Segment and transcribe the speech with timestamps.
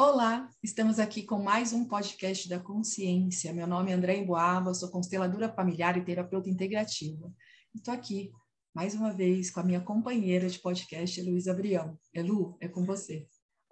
[0.00, 3.52] Olá, estamos aqui com mais um podcast da consciência.
[3.52, 7.32] Meu nome é André Emboava, sou consteladora familiar e terapeuta integrativa.
[7.74, 8.30] Estou aqui
[8.72, 11.98] mais uma vez com a minha companheira de podcast, Luísa Brião.
[12.14, 13.26] Elu, é com você.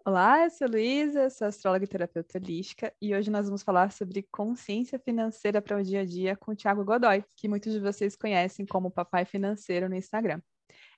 [0.05, 4.27] Olá, eu sou Luísa, sou astróloga e terapeuta holística e hoje nós vamos falar sobre
[4.33, 8.17] consciência financeira para o dia a dia com o Thiago Godoy, que muitos de vocês
[8.17, 10.43] conhecem como Papai Financeiro no Instagram.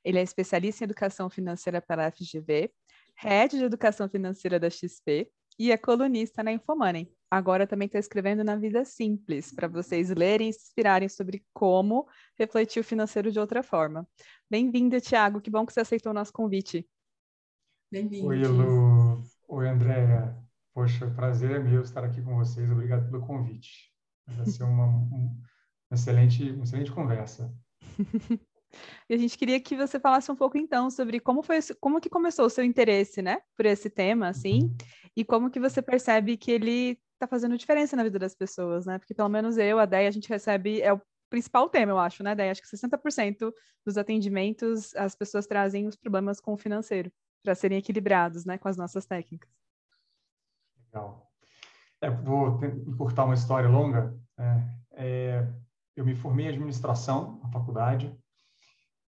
[0.02, 2.72] Ele é especialista em educação financeira pela FGV,
[3.18, 7.12] head de educação financeira da XP e é colunista na Infomoney.
[7.28, 12.08] Agora também está escrevendo na Vida Simples, para vocês lerem e se inspirarem sobre como
[12.38, 14.08] refletir o financeiro de outra forma.
[14.48, 16.88] Bem-vindo, Thiago, que bom que você aceitou o nosso convite.
[17.90, 18.28] Bem-vindo.
[18.28, 19.22] Oi, Elu.
[19.48, 20.36] Oi, Andréia.
[20.72, 22.70] Poxa, prazer é meu estar aqui com vocês.
[22.70, 23.92] Obrigado pelo convite.
[24.28, 25.36] Vai ser uma, uma,
[25.90, 27.52] excelente, uma excelente conversa.
[29.08, 32.08] e a gente queria que você falasse um pouco então sobre como foi, como que
[32.08, 34.76] começou o seu interesse, né, por esse tema, assim, uhum.
[35.16, 38.98] e como que você percebe que ele está fazendo diferença na vida das pessoas, né?
[38.98, 42.22] Porque pelo menos eu, a Déia, a gente recebe é o principal tema, eu acho,
[42.22, 42.52] né, Déia?
[42.52, 43.52] Acho que 60%
[43.84, 48.68] dos atendimentos as pessoas trazem os problemas com o financeiro para serem equilibrados, né, com
[48.68, 49.50] as nossas técnicas.
[50.86, 51.28] Legal.
[52.00, 54.16] É, vou encurtar uma história longa.
[54.38, 55.48] É, é,
[55.96, 58.16] eu me formei em administração na faculdade,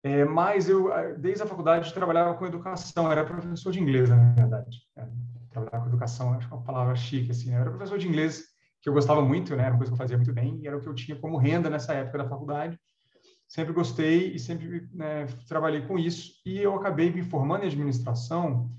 [0.05, 4.79] é, mas eu, desde a faculdade, trabalhava com educação, era professor de inglês, na verdade.
[4.97, 5.07] É,
[5.51, 7.57] trabalhava com educação, acho que é uma palavra chique, assim, né?
[7.57, 8.45] Eu era professor de inglês,
[8.81, 9.65] que eu gostava muito, né?
[9.65, 11.37] Era uma coisa que eu fazia muito bem, e era o que eu tinha como
[11.37, 12.79] renda nessa época da faculdade
[13.55, 16.33] sempre gostei e sempre né, trabalhei com isso.
[16.45, 18.71] E eu acabei me formando em administração,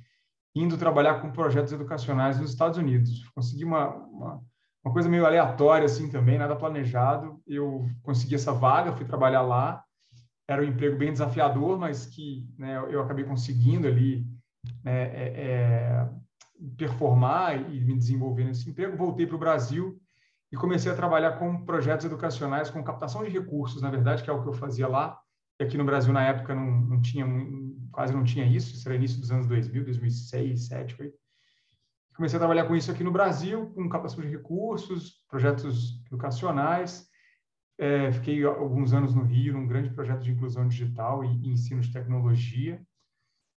[0.54, 3.24] indo trabalhar com projetos educacionais nos Estados Unidos.
[3.34, 4.42] Consegui uma, uma,
[4.84, 7.42] uma coisa meio aleatória assim também, nada planejado.
[7.48, 9.84] Eu consegui essa vaga, fui trabalhar lá.
[10.48, 14.26] Era um emprego bem desafiador, mas que né, eu acabei conseguindo ali
[14.84, 16.10] né, é, é,
[16.78, 18.98] performar e me desenvolver nesse emprego.
[18.98, 20.00] Voltei para o Brasil
[20.52, 24.34] e comecei a trabalhar com projetos educacionais, com captação de recursos, na verdade, que é
[24.34, 25.20] o que eu fazia lá.
[25.60, 27.26] E aqui no Brasil, na época, não, não tinha,
[27.92, 31.14] quase não tinha isso, isso era início dos anos 2000, 2006, 2007, foi.
[32.16, 37.10] Comecei a trabalhar com isso aqui no Brasil, com captação de recursos, projetos educacionais.
[37.78, 41.82] É, fiquei alguns anos no Rio, num grande projeto de inclusão digital e, e ensino
[41.82, 42.82] de tecnologia.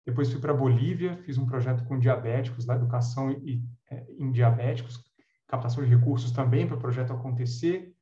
[0.04, 5.04] Depois fui para Bolívia, fiz um projeto com diabéticos, lá, educação e, é, em diabéticos,
[5.46, 7.92] captação de recursos também para o projeto acontecer.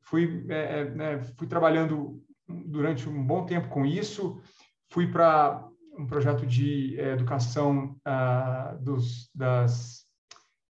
[0.00, 4.40] Fui, é, é, né, fui trabalhando durante um bom tempo com isso.
[4.90, 10.06] Fui para um projeto de é, educação ah, dos, das,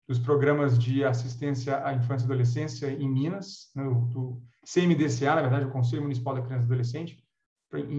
[0.07, 5.67] dos programas de assistência à infância e adolescência em Minas, né, do CMDCA, na verdade,
[5.67, 7.25] o Conselho Municipal da Criança e Adolescente,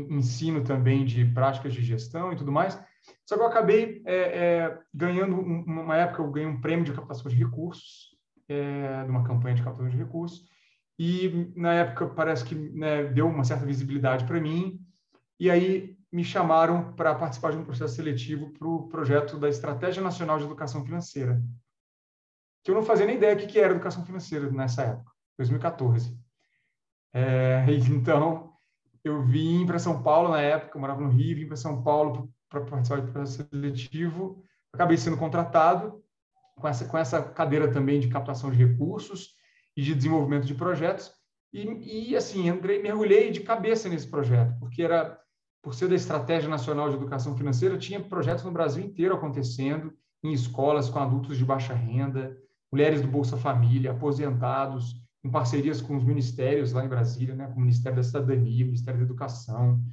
[0.09, 2.80] ensino também de práticas de gestão e tudo mais.
[3.26, 7.30] Só que eu acabei é, é, ganhando, uma época eu ganhei um prêmio de captação
[7.30, 8.16] de recursos,
[8.48, 10.48] é, de uma campanha de captação de recursos,
[10.98, 14.80] e na época parece que né, deu uma certa visibilidade para mim,
[15.40, 20.02] e aí me chamaram para participar de um processo seletivo para o projeto da Estratégia
[20.02, 21.44] Nacional de Educação Financeira,
[22.64, 26.25] que eu não fazia nem ideia do que era educação financeira nessa época, 2014.
[27.16, 28.53] É, então,
[29.02, 32.30] eu vim para São Paulo na época, eu morava no Rio, vim para São Paulo
[32.50, 34.44] para participar do processo seletivo,
[34.74, 36.03] acabei sendo contratado
[36.56, 39.36] com essa, com essa cadeira também de captação de recursos
[39.76, 41.12] e de desenvolvimento de projetos,
[41.53, 45.18] e, e assim, entrei, mergulhei de cabeça nesse projeto, porque era,
[45.62, 49.94] por ser da Estratégia Nacional de Educação Financeira, tinha projetos no Brasil inteiro acontecendo,
[50.24, 52.36] em escolas com adultos de baixa renda,
[52.72, 57.56] mulheres do Bolsa Família, aposentados, em parcerias com os ministérios lá em Brasília, né, com
[57.56, 59.84] o Ministério da Cidadania, o Ministério da Educação,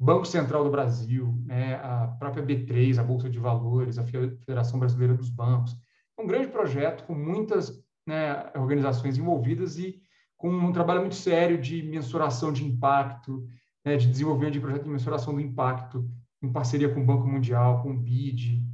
[0.00, 5.12] Banco Central do Brasil, né, a própria B3, a Bolsa de Valores, a Federação Brasileira
[5.12, 5.76] dos Bancos.
[6.18, 10.00] Um grande projeto com muitas né, organizações envolvidas e
[10.38, 13.46] com um trabalho muito sério de mensuração de impacto,
[13.84, 16.08] né, de desenvolvimento de projeto de mensuração do impacto,
[16.42, 18.64] em parceria com o Banco Mundial, com o BID.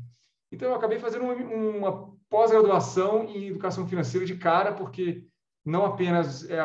[0.52, 5.26] Então, eu acabei fazendo uma, uma pós-graduação em educação financeira de cara, porque
[5.64, 6.58] não apenas é,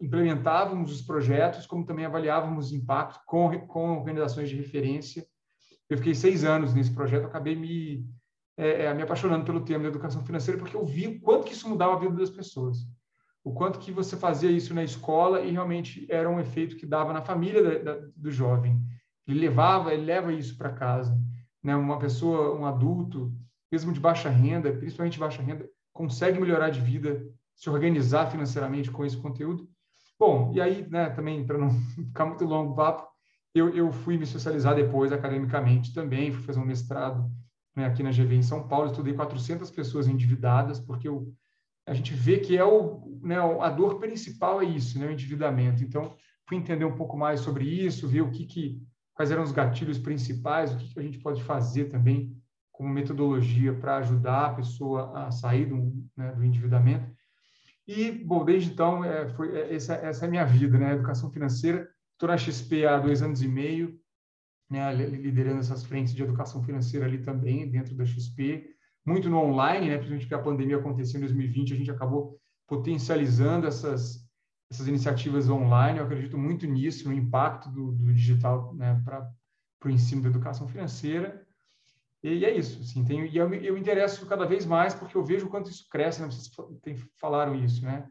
[0.00, 5.26] implementávamos os projetos, como também avaliávamos impacto com, com organizações de referência.
[5.88, 8.06] Eu fiquei seis anos nesse projeto, acabei me,
[8.56, 11.54] é, é, me apaixonando pelo tema da educação financeira, porque eu vi o quanto que
[11.54, 12.78] isso mudava a vida das pessoas.
[13.42, 17.12] O quanto que você fazia isso na escola e realmente era um efeito que dava
[17.12, 18.78] na família da, da, do jovem.
[19.26, 21.18] Ele levava, ele leva isso para casa.
[21.62, 21.74] Né?
[21.74, 23.34] Uma pessoa, um adulto,
[23.72, 29.04] mesmo de baixa renda, principalmente baixa renda, consegue melhorar de vida se organizar financeiramente com
[29.04, 29.68] esse conteúdo.
[30.18, 33.08] Bom, e aí, né, também, para não ficar muito longo o papo,
[33.54, 37.30] eu, eu fui me socializar depois academicamente também, fui fazer um mestrado
[37.76, 41.32] né, aqui na GV em São Paulo, estudei 400 pessoas endividadas, porque eu,
[41.86, 45.82] a gente vê que é o, né, a dor principal é isso, né, o endividamento.
[45.82, 46.14] Então,
[46.48, 48.82] fui entender um pouco mais sobre isso, ver o que, que
[49.14, 52.36] quais eram os gatilhos principais, o que, que a gente pode fazer também
[52.72, 57.08] como metodologia para ajudar a pessoa a sair do, né, do endividamento.
[57.86, 60.92] E, bom, desde então, é, foi, é, essa, essa é a minha vida, né?
[60.92, 61.88] Educação financeira.
[62.12, 63.98] Estou na XP há dois anos e meio,
[64.70, 68.74] né, liderando essas frentes de educação financeira ali também, dentro da XP.
[69.04, 69.96] Muito no online, né?
[69.96, 74.26] Principalmente porque a pandemia aconteceu em 2020, a gente acabou potencializando essas,
[74.70, 75.98] essas iniciativas online.
[75.98, 79.30] Eu acredito muito nisso, no impacto do, do digital né, para
[79.84, 81.43] o ensino da educação financeira.
[82.24, 82.80] E, é isso.
[83.04, 86.22] Tenho, e eu, eu interesso cada vez mais porque eu vejo o quanto isso cresce.
[86.22, 86.30] Né?
[86.30, 86.50] Vocês
[86.82, 88.08] tem, falaram isso, né?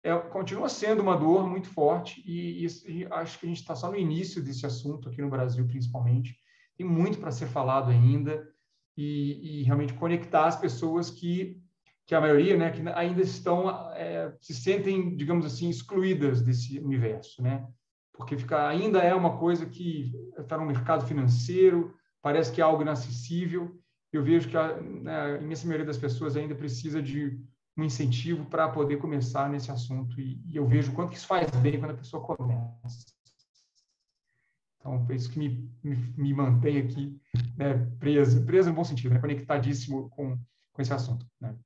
[0.00, 3.74] É, continua sendo uma dor muito forte e, e, e acho que a gente está
[3.74, 6.36] só no início desse assunto aqui no Brasil, principalmente.
[6.76, 8.48] Tem muito para ser falado ainda
[8.96, 11.60] e, e realmente conectar as pessoas que
[12.06, 17.42] que a maioria, né, que ainda estão é, se sentem, digamos assim, excluídas desse universo,
[17.42, 17.68] né?
[18.14, 22.82] Porque fica, ainda é uma coisa que está no mercado financeiro, parece que é algo
[22.82, 23.80] inacessível.
[24.12, 27.38] Eu vejo que a, né, a imensa maioria das pessoas ainda precisa de
[27.76, 31.48] um incentivo para poder começar nesse assunto e, e, eu vejo quanto que isso faz
[31.62, 33.06] bem quando a pessoa começa.
[34.78, 37.20] Então, é isso que me, me, me mantém aqui
[37.56, 40.36] né, presa, presa no bom sentido, né, conectadíssimo com,
[40.72, 41.26] com esse assunto.
[41.40, 41.56] Né?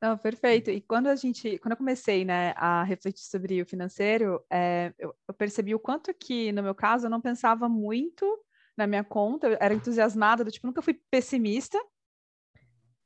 [0.00, 0.70] Não, perfeito.
[0.70, 5.14] E quando a gente, quando eu comecei, né, a refletir sobre o financeiro, é, eu,
[5.26, 8.43] eu, percebi o quanto que, no meu caso, eu não pensava muito
[8.76, 11.78] na minha conta, eu era entusiasmada, do tipo, nunca fui pessimista.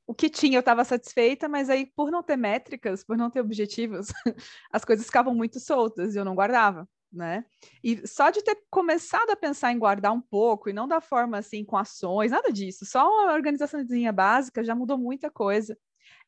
[0.07, 3.41] O que tinha eu estava satisfeita, mas aí, por não ter métricas, por não ter
[3.41, 4.09] objetivos,
[4.73, 7.45] as coisas ficavam muito soltas e eu não guardava né?
[7.83, 11.39] E só de ter começado a pensar em guardar um pouco e não da forma
[11.39, 15.77] assim com ações, nada disso, só uma organizaçãozinha básica já mudou muita coisa.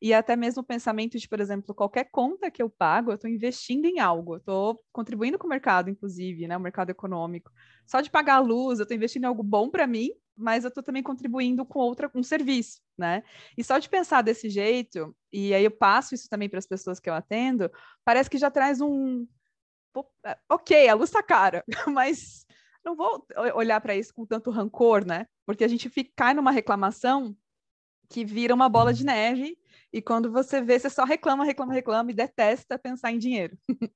[0.02, 3.29] E até mesmo o pensamento de, por exemplo, qualquer conta que eu pago, eu estou
[3.29, 7.50] investindo em algo, eu estou contribuindo com o mercado, inclusive, né, o mercado econômico.
[7.87, 10.69] Só de pagar a luz, eu estou investindo em algo bom para mim, mas eu
[10.69, 13.23] estou também contribuindo com outra, um serviço, né?
[13.58, 16.99] E só de pensar desse jeito, e aí eu passo isso também para as pessoas
[16.99, 17.70] que eu atendo,
[18.02, 19.26] parece que já traz um.
[20.25, 21.62] É, ok, a luz está cara,
[21.93, 22.47] mas
[22.82, 25.26] não vou olhar para isso com tanto rancor, né?
[25.44, 27.37] Porque a gente fica, numa reclamação
[28.08, 29.60] que vira uma bola de neve
[29.92, 33.56] e quando você vê, você só reclama, reclama, reclama e detesta pensar em dinheiro.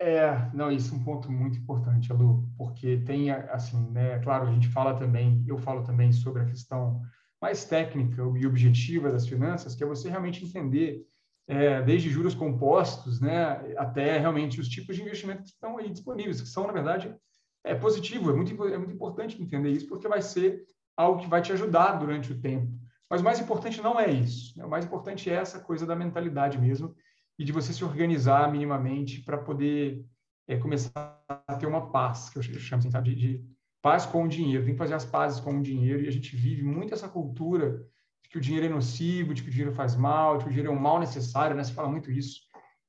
[0.00, 4.52] É, não, isso é um ponto muito importante, Lu, porque tem, assim, né, claro, a
[4.52, 7.00] gente fala também, eu falo também sobre a questão
[7.40, 11.06] mais técnica e objetiva das finanças, que é você realmente entender,
[11.46, 16.40] é, desde juros compostos, né, até realmente os tipos de investimento que estão aí disponíveis,
[16.40, 17.14] que são, na verdade,
[17.62, 20.64] é positivo, é muito, é muito importante entender isso, porque vai ser
[20.96, 22.81] algo que vai te ajudar durante o tempo.
[23.12, 24.58] Mas o mais importante não é isso.
[24.58, 24.64] Né?
[24.64, 26.94] O mais importante é essa coisa da mentalidade mesmo
[27.38, 30.02] e de você se organizar minimamente para poder
[30.48, 33.14] é, começar a ter uma paz, que eu chamo assim, sabe?
[33.14, 33.44] De, de,
[33.82, 34.64] paz com o dinheiro.
[34.64, 37.84] Tem que fazer as pazes com o dinheiro e a gente vive muito essa cultura
[38.22, 40.52] de que o dinheiro é nocivo, de que o dinheiro faz mal, de que o
[40.52, 41.62] dinheiro é um mal necessário, né?
[41.62, 42.40] Se fala muito isso.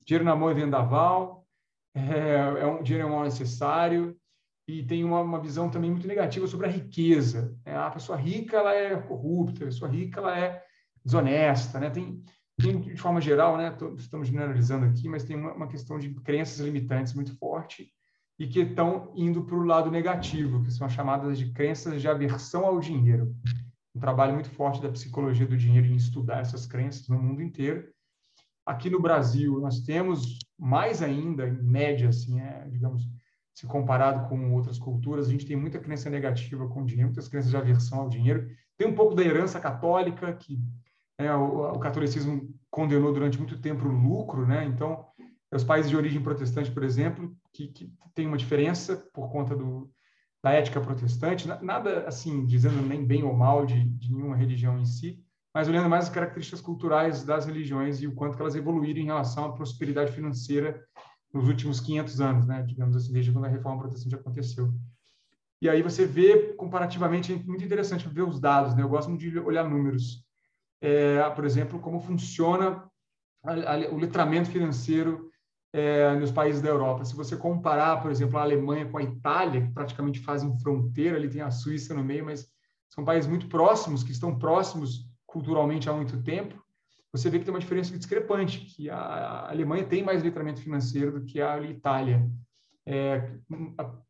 [0.06, 1.46] Dinheiro na mão é vendaval,
[1.94, 4.18] é, é um, dinheiro é um mal necessário
[4.68, 7.58] e tem uma, uma visão também muito negativa sobre a riqueza.
[7.66, 7.76] Né?
[7.76, 10.64] A pessoa rica ela é corrupta, a pessoa rica ela é
[11.04, 11.90] desonesta, né?
[11.90, 12.24] Tem,
[12.58, 13.76] tem de forma geral, né?
[13.98, 17.92] Estamos generalizando aqui, mas tem uma, uma questão de crenças limitantes muito forte
[18.40, 22.66] e que estão indo para o lado negativo, que são chamadas de crenças de aversão
[22.66, 23.36] ao dinheiro.
[23.96, 27.88] Um trabalho muito forte da psicologia do dinheiro em estudar essas crenças no mundo inteiro.
[28.66, 33.04] Aqui no Brasil, nós temos mais ainda, em média, assim, é, digamos,
[33.54, 37.28] se comparado com outras culturas, a gente tem muita crença negativa com o dinheiro, muitas
[37.28, 38.50] crenças de aversão ao dinheiro.
[38.78, 40.60] Tem um pouco da herança católica, que
[41.18, 44.66] é, o, o, catolicismo condenou durante muito tempo o lucro, né?
[44.66, 45.06] Então,
[45.54, 49.92] os países de origem protestante, por exemplo, que, que tem uma diferença por conta do,
[50.44, 54.86] da ética protestante, nada assim, dizendo nem bem ou mal de, de nenhuma religião em
[54.86, 59.06] si, mas olhando mais as características culturais das religiões e o quanto elas evoluíram em
[59.06, 60.84] relação à prosperidade financeira
[61.34, 62.62] nos últimos 500 anos, né?
[62.62, 64.72] digamos assim, desde quando a reforma protestante aconteceu.
[65.62, 68.84] E aí você vê, comparativamente, é muito interessante ver os dados, né?
[68.84, 70.24] eu gosto muito de olhar números.
[70.82, 72.84] É, por exemplo, como funciona
[73.92, 75.30] o letramento financeiro
[75.74, 77.04] é, nos países da Europa.
[77.04, 81.30] Se você comparar, por exemplo, a Alemanha com a Itália, que praticamente fazem fronteira, ali
[81.30, 82.48] tem a Suíça no meio, mas
[82.90, 86.63] são países muito próximos, que estão próximos culturalmente há muito tempo,
[87.14, 91.26] você vê que tem uma diferença discrepante, que a Alemanha tem mais letramento financeiro do
[91.26, 92.28] que a Itália.
[92.86, 93.32] é,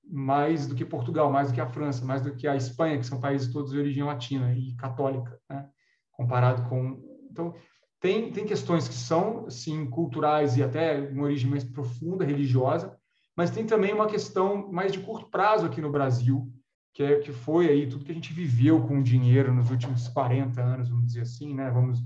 [0.04, 3.06] mais do que Portugal, mais do que a França, mais do que a Espanha, que
[3.06, 5.68] são países todos de origem latina e católica, né?
[6.12, 7.02] comparado com.
[7.30, 7.54] Então,
[8.00, 12.98] tem, tem questões que são, sim, culturais e até uma origem mais profunda, religiosa,
[13.36, 16.52] mas tem também uma questão mais de curto prazo aqui no Brasil,
[16.94, 20.62] que, é, que foi aí tudo que a gente viveu com dinheiro nos últimos 40
[20.62, 21.72] anos, vamos dizer assim, né?
[21.72, 22.00] Vamos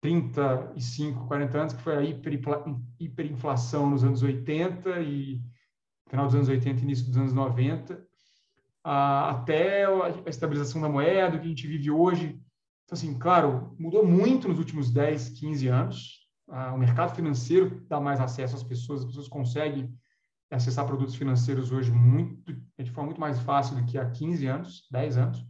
[0.00, 2.02] 35, 40 anos, que foi a
[3.00, 5.40] hiperinflação nos anos 80 e
[6.08, 8.00] final dos anos 80 início dos anos 90,
[8.84, 12.40] até a estabilização da moeda, que a gente vive hoje.
[12.84, 16.28] Então, assim, claro, mudou muito nos últimos 10, 15 anos.
[16.72, 19.92] O mercado financeiro dá mais acesso às pessoas, as pessoas conseguem
[20.48, 24.86] acessar produtos financeiros hoje muito, de forma muito mais fácil do que há 15 anos,
[24.92, 25.44] 10 anos.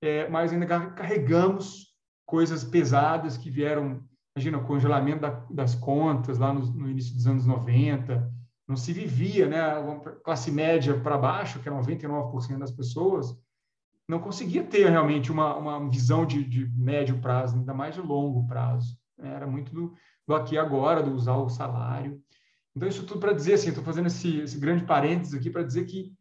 [0.00, 1.93] É, mas ainda carregamos
[2.26, 4.02] coisas pesadas que vieram,
[4.36, 8.32] imagina, o congelamento da, das contas lá no, no início dos anos 90,
[8.66, 9.60] não se vivia, né?
[10.24, 13.36] Classe média para baixo, que é 99% das pessoas,
[14.08, 18.46] não conseguia ter realmente uma, uma visão de, de médio prazo, ainda mais de longo
[18.46, 18.98] prazo.
[19.18, 19.94] Era muito do,
[20.26, 22.20] do aqui e agora, do usar o salário.
[22.76, 25.84] Então, isso tudo para dizer, assim, estou fazendo esse, esse, grande parênteses aqui para dizer
[25.84, 26.12] que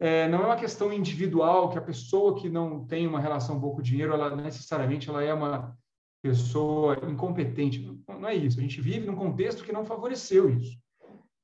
[0.00, 3.74] é, não é uma questão individual, que a pessoa que não tem uma relação boa
[3.74, 5.76] com o dinheiro, ela necessariamente ela é uma
[6.22, 7.86] pessoa incompetente.
[8.08, 8.58] Não, é isso.
[8.58, 10.78] A gente vive num contexto que não favoreceu isso.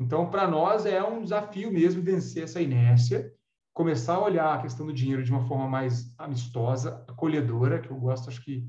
[0.01, 3.31] Então, para nós é um desafio mesmo vencer essa inércia,
[3.75, 7.97] começar a olhar a questão do dinheiro de uma forma mais amistosa, acolhedora, que eu
[7.97, 8.67] gosto, acho que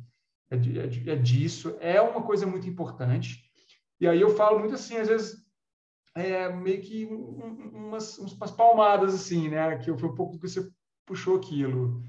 [0.52, 3.42] é, é, é disso, é uma coisa muito importante.
[4.02, 5.47] E aí eu falo muito assim, às vezes,
[6.18, 9.78] é, meio que umas, umas palmadas assim, né?
[9.78, 10.68] Que foi um pouco que você
[11.06, 12.02] puxou aquilo.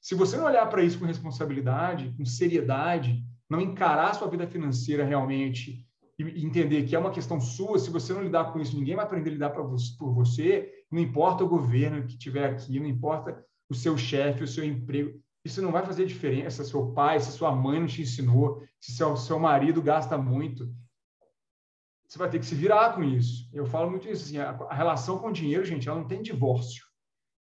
[0.00, 4.46] Se você não olhar para isso com responsabilidade, com seriedade, não encarar a sua vida
[4.46, 5.86] financeira realmente
[6.18, 9.04] e entender que é uma questão sua, se você não lidar com isso, ninguém vai
[9.04, 13.74] aprender a lidar por você, não importa o governo que tiver aqui, não importa o
[13.74, 17.54] seu chefe, o seu emprego, isso não vai fazer diferença se seu pai, se sua
[17.54, 20.72] mãe não te ensinou, se seu, seu marido gasta muito.
[22.14, 23.50] Você vai ter que se virar com isso.
[23.52, 26.84] Eu falo muito isso, assim, a, relação com o dinheiro, gente, ela não tem divórcio.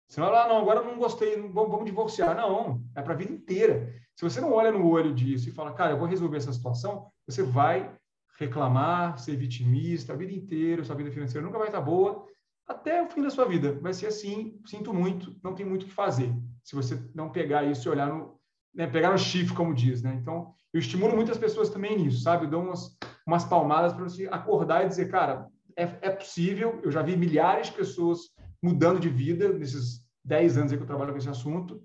[0.08, 2.36] Você não vai lá, não, agora não gostei, não, vamos, vamos divorciar.
[2.36, 3.92] Não, é para a vida inteira.
[4.16, 7.08] Se você não olha no olho disso e fala, cara, eu vou resolver essa situação,
[7.26, 7.92] você vai
[8.38, 12.28] reclamar, ser vitimista a vida inteira, sua vida financeira nunca vai estar boa,
[12.68, 13.74] até o fim da sua vida.
[13.82, 16.32] Vai ser assim, sinto muito, não tem muito o que fazer.
[16.64, 18.40] Se você não pegar isso e olhar no,
[18.72, 20.14] né, pegar no chifre, como diz, né?
[20.22, 22.46] Então, eu estimulo muitas pessoas também nisso, sabe?
[22.46, 22.96] Eu dou umas,
[23.30, 26.80] umas palmadas para você acordar e dizer, cara, é, é possível.
[26.84, 28.32] Eu já vi milhares de pessoas
[28.62, 31.82] mudando de vida nesses 10 anos que eu trabalho com esse assunto.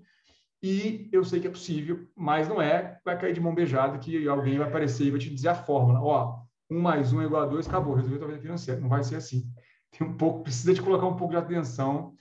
[0.61, 4.27] E eu sei que é possível, mas não é, vai cair de mão beijada que
[4.27, 6.01] alguém vai aparecer e vai te dizer a fórmula.
[6.01, 8.81] Ó, um mais um é igual a dois, acabou, resolveu a vida financeira.
[8.81, 9.47] Não vai ser assim.
[9.91, 12.15] Tem um pouco, precisa de colocar um pouco de atenção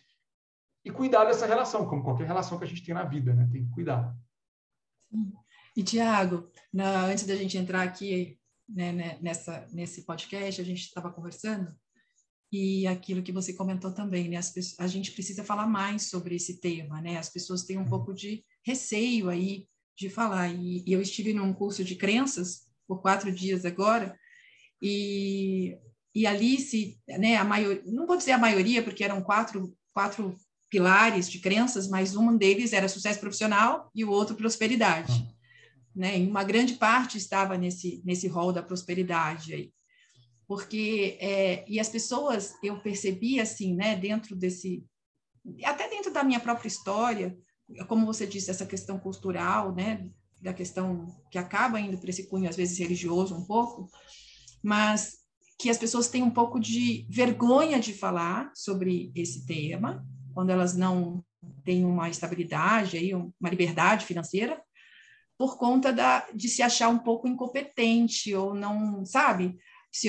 [0.85, 3.49] e cuidar dessa relação, como qualquer relação que a gente tem na vida, né?
[3.50, 4.14] Tem que cuidar.
[5.75, 6.47] E, Tiago,
[7.09, 11.75] antes da gente entrar aqui né, né nessa, nesse podcast, a gente estava conversando
[12.56, 14.37] e aquilo que você comentou também, né?
[14.37, 17.18] Pessoas, a gente precisa falar mais sobre esse tema, né?
[17.18, 17.88] As pessoas têm um uhum.
[17.88, 19.66] pouco de receio aí
[19.99, 20.49] de falar.
[20.54, 24.16] E, e eu estive num curso de crenças por quatro dias agora
[24.80, 25.76] e,
[26.14, 27.35] e ali se, né?
[27.37, 30.37] A maioria, não vou dizer a maioria, porque eram quatro, quatro
[30.71, 35.12] pilares de crenças, mas um deles era sucesso profissional e o outro prosperidade.
[35.94, 36.18] Né?
[36.18, 39.72] E uma grande parte estava nesse nesse rol da prosperidade aí
[40.46, 44.84] porque é, e as pessoas eu percebi assim, né, dentro desse
[45.64, 47.36] até dentro da minha própria história,
[47.86, 50.08] como você disse, essa questão cultural, né,
[50.40, 53.88] da questão que acaba indo para esse cunho às vezes religioso um pouco,
[54.62, 55.18] mas
[55.58, 60.74] que as pessoas têm um pouco de vergonha de falar sobre esse tema quando elas
[60.74, 61.24] não
[61.62, 64.60] têm uma estabilidade aí, uma liberdade financeira,
[65.38, 69.59] por conta da, de se achar um pouco incompetente ou não, sabe?
[69.93, 70.09] Se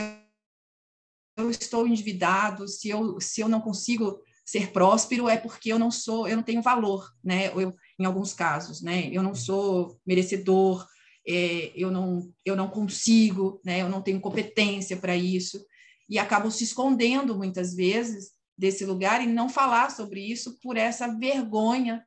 [1.38, 5.90] eu estou endividado, se eu, se eu não consigo ser próspero, é porque eu não
[5.90, 7.48] sou, eu não tenho valor, né?
[7.48, 9.10] Eu, em alguns casos, né?
[9.12, 10.88] Eu não sou merecedor,
[11.28, 13.82] é, eu, não, eu não consigo, né?
[13.82, 15.66] Eu não tenho competência para isso.
[16.08, 21.08] E acabo se escondendo muitas vezes desse lugar e não falar sobre isso por essa
[21.08, 22.06] vergonha,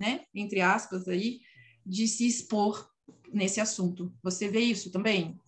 [0.00, 0.24] né?
[0.34, 1.40] Entre aspas aí,
[1.84, 2.90] de se expor
[3.32, 4.12] nesse assunto.
[4.22, 5.38] Você vê isso também?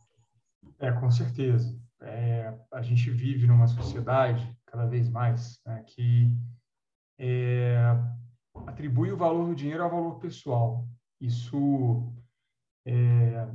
[0.78, 6.30] É, com certeza é, a gente vive numa sociedade cada vez mais né, que
[7.18, 7.76] é,
[8.66, 10.86] atribui o valor do dinheiro ao valor pessoal.
[11.20, 12.12] Isso
[12.86, 13.48] é,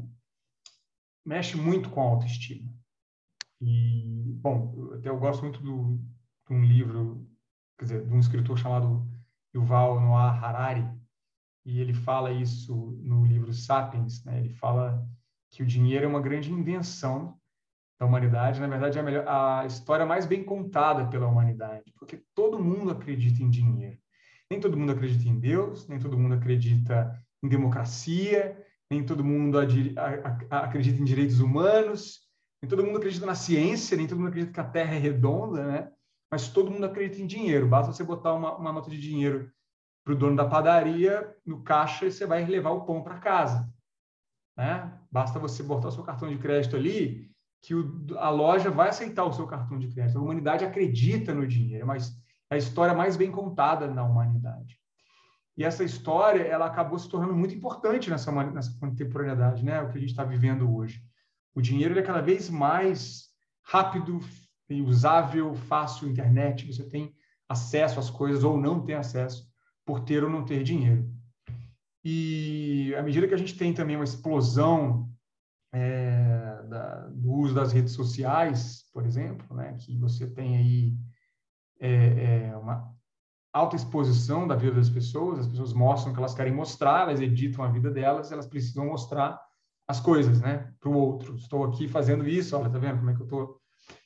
[1.25, 2.73] mexe muito com a autoestima.
[3.61, 5.99] E, bom, até eu gosto muito do
[6.47, 7.29] de um livro,
[7.77, 9.07] quer dizer, de um escritor chamado
[9.53, 10.83] Yuval Noah Harari,
[11.65, 14.39] e ele fala isso no livro Sapiens, né?
[14.39, 15.05] Ele fala
[15.51, 17.37] que o dinheiro é uma grande invenção
[17.99, 22.23] da humanidade, na verdade é a, melhor, a história mais bem contada pela humanidade, porque
[22.33, 23.97] todo mundo acredita em dinheiro.
[24.49, 27.13] Nem todo mundo acredita em Deus, nem todo mundo acredita
[27.43, 28.57] em democracia,
[28.89, 32.21] nem todo mundo acredita em direitos humanos,
[32.61, 35.65] nem todo mundo acredita na ciência, nem todo mundo acredita que a Terra é redonda,
[35.65, 35.91] né?
[36.31, 37.67] Mas todo mundo acredita em dinheiro.
[37.67, 39.51] Basta você botar uma, uma nota de dinheiro
[40.09, 43.71] para o dono da padaria no caixa e você vai levar o pão para casa.
[44.57, 44.91] Né?
[45.11, 47.29] Basta você botar o seu cartão de crédito ali
[47.61, 50.17] que o, a loja vai aceitar o seu cartão de crédito.
[50.17, 52.09] A humanidade acredita no dinheiro, mas
[52.49, 54.79] é a história mais bem contada na humanidade.
[55.55, 59.79] E essa história ela acabou se tornando muito importante nessa, nessa contemporaneidade, né?
[59.79, 61.03] o que a gente está vivendo hoje.
[61.53, 63.27] O dinheiro é cada vez mais
[63.63, 64.19] rápido
[64.71, 67.13] usável, fácil, internet, você tem
[67.47, 69.48] acesso às coisas ou não tem acesso
[69.89, 71.03] por ter ou não ter dinheiro.
[72.05, 75.09] E à medida que a gente tem também uma explosão
[75.73, 80.93] é, da, do uso das redes sociais, por exemplo, né, que você tem aí
[81.79, 82.93] é, é, uma
[83.51, 87.19] alta exposição da vida das pessoas, as pessoas mostram o que elas querem mostrar, elas
[87.19, 89.41] editam a vida delas, elas precisam mostrar
[89.87, 91.35] as coisas, né, para o outro.
[91.35, 93.59] Estou aqui fazendo isso, olha, tá vendo como é que eu estou.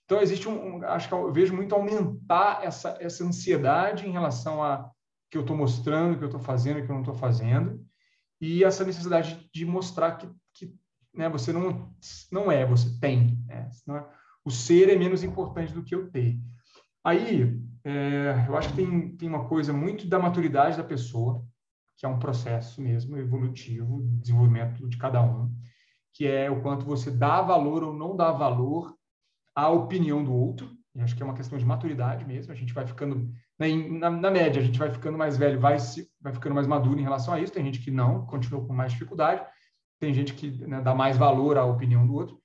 [0.05, 4.63] Então existe um, um, acho que eu vejo muito aumentar essa essa ansiedade em relação
[4.63, 4.92] a
[5.33, 7.83] que eu estou mostrando, que eu estou fazendo, que eu não estou fazendo,
[8.39, 10.71] e essa necessidade de mostrar que, que
[11.11, 11.91] né, você não,
[12.31, 13.43] não é, você tem.
[13.47, 13.67] Né?
[13.71, 14.07] Senão,
[14.45, 16.37] o ser é menos importante do que o ter.
[17.03, 21.43] Aí, é, eu acho que tem, tem uma coisa muito da maturidade da pessoa,
[21.97, 25.51] que é um processo mesmo evolutivo, desenvolvimento de cada um,
[26.13, 28.95] que é o quanto você dá valor ou não dá valor
[29.55, 30.69] à opinião do outro.
[30.95, 32.51] E acho que é uma questão de maturidade mesmo.
[32.51, 35.79] A gente vai ficando né, na, na, média, a gente vai ficando mais velho, vai,
[35.79, 37.51] se, vai ficando mais maduro em relação a isso.
[37.51, 39.44] Tem gente que não, continua com mais dificuldade.
[40.00, 42.39] Tem gente que né, dá mais valor à opinião do outro.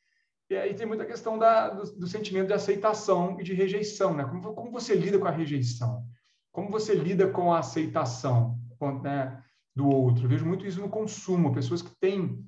[0.50, 4.14] E aí tem muita questão da, do, do, sentimento de aceitação e de rejeição.
[4.14, 4.24] Né?
[4.24, 6.06] Como, como você lida com a rejeição?
[6.50, 8.58] Como você lida com a aceitação
[9.02, 9.42] né,
[9.76, 10.24] do outro?
[10.24, 11.52] Eu vejo muito isso no consumo.
[11.52, 12.42] Pessoas que têm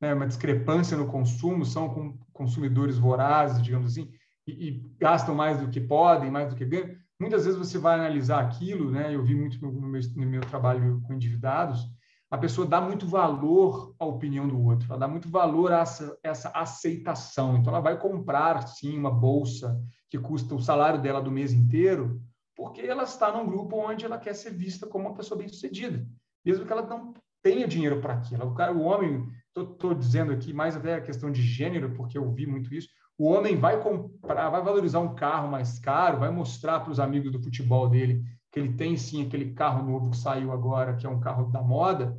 [0.00, 4.10] né, uma discrepância no consumo, são consumidores vorazes, digamos assim,
[4.46, 7.94] e, e gastam mais do que podem, mais do que ganham muitas vezes você vai
[7.94, 9.14] analisar aquilo, né?
[9.14, 11.86] Eu vi muito no meu, no meu trabalho com endividados,
[12.30, 16.18] a pessoa dá muito valor à opinião do outro, ela dá muito valor a essa,
[16.22, 17.56] essa aceitação.
[17.56, 19.80] Então, ela vai comprar, sim, uma bolsa
[20.10, 22.20] que custa o salário dela do mês inteiro,
[22.56, 26.06] porque ela está num grupo onde ela quer ser vista como uma pessoa bem-sucedida,
[26.44, 28.46] mesmo que ela não tenha dinheiro para aquilo.
[28.46, 32.32] O, cara, o homem, estou dizendo aqui mais até a questão de gênero, porque eu
[32.32, 36.80] vi muito isso, o homem vai comprar, vai valorizar um carro mais caro, vai mostrar
[36.80, 40.52] para os amigos do futebol dele que ele tem sim aquele carro novo que saiu
[40.52, 42.16] agora, que é um carro da moda,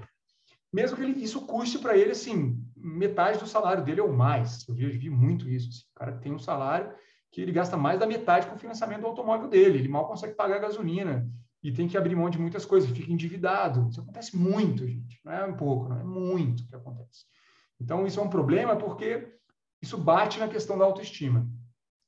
[0.72, 4.68] mesmo que ele, isso custe para ele assim metade do salário dele ou mais.
[4.68, 5.70] Eu vi, vi muito isso.
[5.70, 5.82] Assim.
[5.96, 6.94] O cara tem um salário
[7.32, 9.80] que ele gasta mais da metade com o financiamento do automóvel dele.
[9.80, 11.30] Ele mal consegue pagar a gasolina
[11.64, 13.88] e tem que abrir mão de muitas coisas, fica endividado.
[13.90, 15.20] Isso acontece muito, gente.
[15.24, 17.26] Não é um pouco, não é muito que acontece.
[17.80, 19.34] Então, isso é um problema porque
[19.86, 21.48] isso bate na questão da autoestima.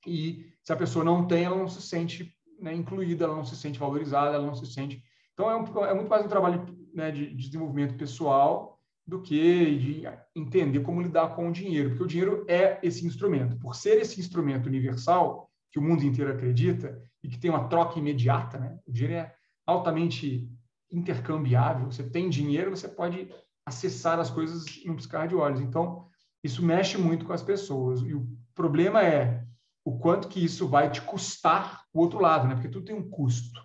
[0.06, 3.56] E se a pessoa não tem, ela não se sente né, incluída, ela não se
[3.56, 5.02] sente valorizada, ela não se sente.
[5.34, 9.78] Então, é, um, é muito mais um trabalho né, de, de, desenvolvimento pessoal do que
[9.78, 10.04] de
[10.36, 13.58] entender como lidar com o dinheiro, porque o dinheiro é esse instrumento.
[13.58, 18.00] Por ser esse instrumento universal, que o mundo inteiro acredita, e que tem uma troca
[18.00, 18.80] imediata, né?
[18.86, 19.36] o dinheiro é
[19.66, 20.50] altamente
[20.92, 21.86] intercambiável.
[21.92, 23.30] Você tem dinheiro, você pode
[23.66, 25.62] acessar as coisas em um piscar de olhos.
[25.62, 26.08] Então,
[26.48, 28.02] isso mexe muito com as pessoas.
[28.02, 29.44] E o problema é
[29.86, 32.56] o quanto que isso vai te custar o outro lado, né?
[32.56, 33.62] Porque tudo tem um custo.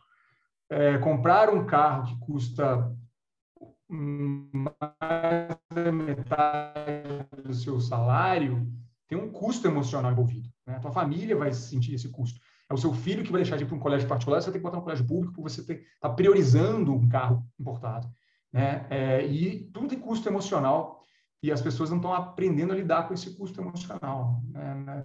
[0.71, 2.95] É, comprar um carro que custa
[3.89, 8.67] mais da metade do seu salário
[9.07, 10.49] tem um custo emocional envolvido.
[10.67, 10.77] Né?
[10.77, 12.41] A tua família vai sentir esse custo.
[12.71, 14.61] É o seu filho que vai deixar de ir para um colégio particular, você tem
[14.61, 18.09] que botar um colégio público porque você está priorizando um carro importado.
[18.51, 18.87] Né?
[18.89, 21.02] É, e tudo tem custo emocional
[21.43, 24.41] e as pessoas não estão aprendendo a lidar com esse custo emocional.
[24.49, 24.75] Né?
[24.75, 25.05] né?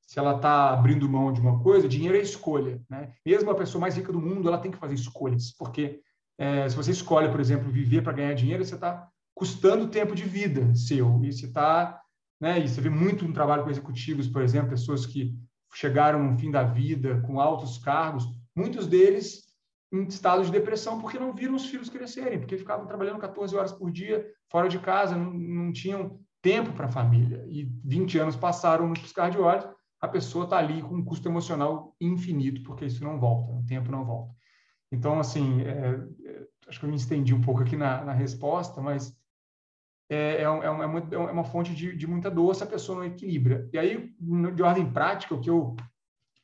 [0.00, 2.80] Se ela está abrindo mão de uma coisa, dinheiro é escolha.
[2.88, 3.12] Né?
[3.26, 6.00] Mesmo a pessoa mais rica do mundo, ela tem que fazer escolhas, porque
[6.38, 10.24] é, se você escolhe, por exemplo, viver para ganhar dinheiro, você está custando tempo de
[10.24, 11.20] vida seu.
[11.24, 12.00] E você está,
[12.40, 12.60] né?
[12.60, 15.34] E você vê muito no trabalho com executivos, por exemplo, pessoas que
[15.74, 19.51] chegaram no fim da vida com altos cargos, muitos deles
[19.92, 23.72] em estado de depressão porque não viram os filhos crescerem, porque ficavam trabalhando 14 horas
[23.72, 27.44] por dia fora de casa, não, não tinham tempo para a família.
[27.48, 29.68] E 20 anos passaram no piscar de olhos,
[30.00, 33.90] a pessoa está ali com um custo emocional infinito, porque isso não volta, o tempo
[33.92, 34.34] não volta.
[34.90, 38.80] Então, assim, é, é, acho que eu me estendi um pouco aqui na, na resposta,
[38.80, 39.16] mas
[40.10, 42.66] é, é, é, uma, é, uma, é uma fonte de, de, muita dor se a
[42.66, 43.68] pessoa não equilibra.
[43.72, 44.14] E aí,
[44.54, 45.76] de ordem prática, o que eu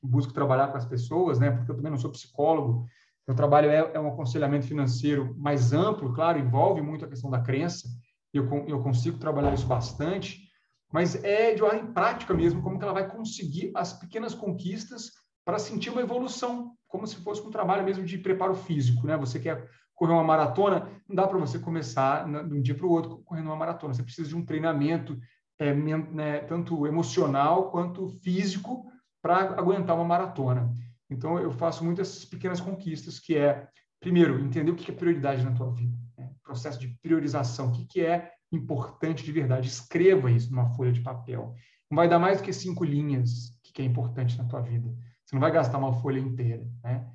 [0.03, 2.87] busco trabalhar com as pessoas, né, porque eu também não sou psicólogo,
[3.29, 7.43] meu trabalho é, é um aconselhamento financeiro mais amplo, claro, envolve muito a questão da
[7.43, 7.87] crença,
[8.33, 10.49] eu, eu consigo trabalhar isso bastante,
[10.91, 15.11] mas é de ordem prática mesmo, como que ela vai conseguir as pequenas conquistas
[15.45, 19.15] para sentir uma evolução, como se fosse um trabalho mesmo de preparo físico, né?
[19.19, 22.91] Você quer correr uma maratona, não dá para você começar de um dia para o
[22.91, 23.93] outro correndo uma maratona.
[23.93, 25.19] Você precisa de um treinamento
[25.59, 28.87] é, né, tanto emocional quanto físico
[29.21, 30.73] para aguentar uma maratona.
[31.11, 33.67] Então, eu faço muitas pequenas conquistas, que é,
[34.01, 35.97] primeiro, entender o que é prioridade na tua vida.
[36.17, 36.31] Né?
[36.43, 37.69] Processo de priorização.
[37.69, 39.69] O que é importante de verdade.
[39.69, 41.55] Escreva isso numa folha de papel.
[41.91, 44.89] Não vai dar mais do que cinco linhas o que é importante na tua vida.
[45.25, 47.07] Você não vai gastar uma folha inteira, né?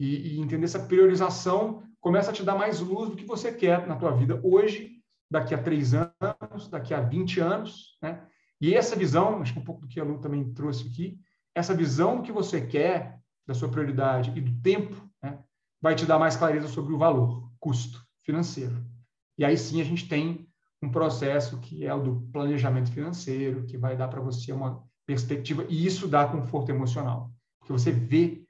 [0.00, 3.86] E, e, entender essa priorização começa a te dar mais luz do que você quer
[3.86, 8.24] na tua vida hoje, daqui a três anos, daqui a 20 anos, né?
[8.60, 11.20] E essa visão, acho que um pouco do que a Lu também trouxe aqui,
[11.54, 15.38] essa visão que você quer da sua prioridade e do tempo, né,
[15.80, 18.76] vai te dar mais clareza sobre o valor, custo financeiro.
[19.38, 20.46] E aí sim a gente tem
[20.82, 25.64] um processo que é o do planejamento financeiro, que vai dar para você uma perspectiva,
[25.68, 28.44] e isso dá conforto emocional, porque você vê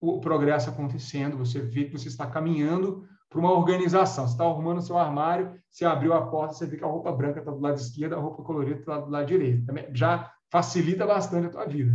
[0.00, 4.26] o progresso acontecendo, você vê que você está caminhando para uma organização.
[4.26, 7.38] Você está arrumando seu armário, você abriu a porta, você vê que a roupa branca
[7.38, 9.66] está do lado esquerdo, a roupa colorida está do lado direito.
[9.66, 11.92] Também já facilita bastante a tua vida.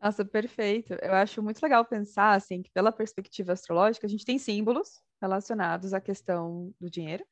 [0.00, 0.94] Nossa, perfeito.
[1.02, 5.92] Eu acho muito legal pensar assim que pela perspectiva astrológica a gente tem símbolos relacionados
[5.92, 7.24] à questão do dinheiro,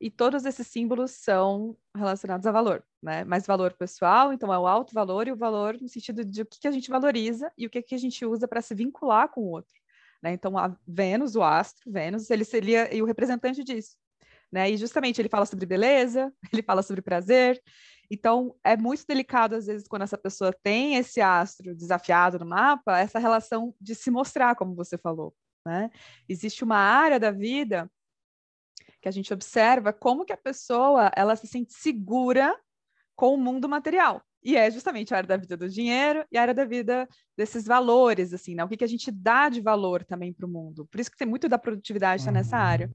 [0.00, 3.24] e todos esses símbolos são relacionados a valor, né?
[3.24, 6.46] Mas valor pessoal, então é o alto valor e o valor no sentido de o
[6.46, 9.28] que, que a gente valoriza e o que, que a gente usa para se vincular
[9.28, 9.74] com o outro.
[10.22, 10.32] Né?
[10.32, 13.96] Então, a Vênus, o astro, Vênus, ele seria o representante disso.
[14.50, 14.70] Né?
[14.70, 17.62] E justamente ele fala sobre beleza, ele fala sobre prazer.
[18.10, 22.98] Então, é muito delicado, às vezes, quando essa pessoa tem esse astro desafiado no mapa,
[22.98, 25.34] essa relação de se mostrar, como você falou.
[25.66, 25.90] Né?
[26.28, 27.90] Existe uma área da vida
[29.00, 32.58] que a gente observa como que a pessoa ela se sente segura
[33.16, 34.22] com o mundo material.
[34.42, 37.64] E é justamente a área da vida do dinheiro e a área da vida desses
[37.64, 38.62] valores, assim, né?
[38.62, 40.86] O que, que a gente dá de valor também para o mundo.
[40.86, 42.26] Por isso que tem muito da produtividade uhum.
[42.26, 42.90] tá nessa área.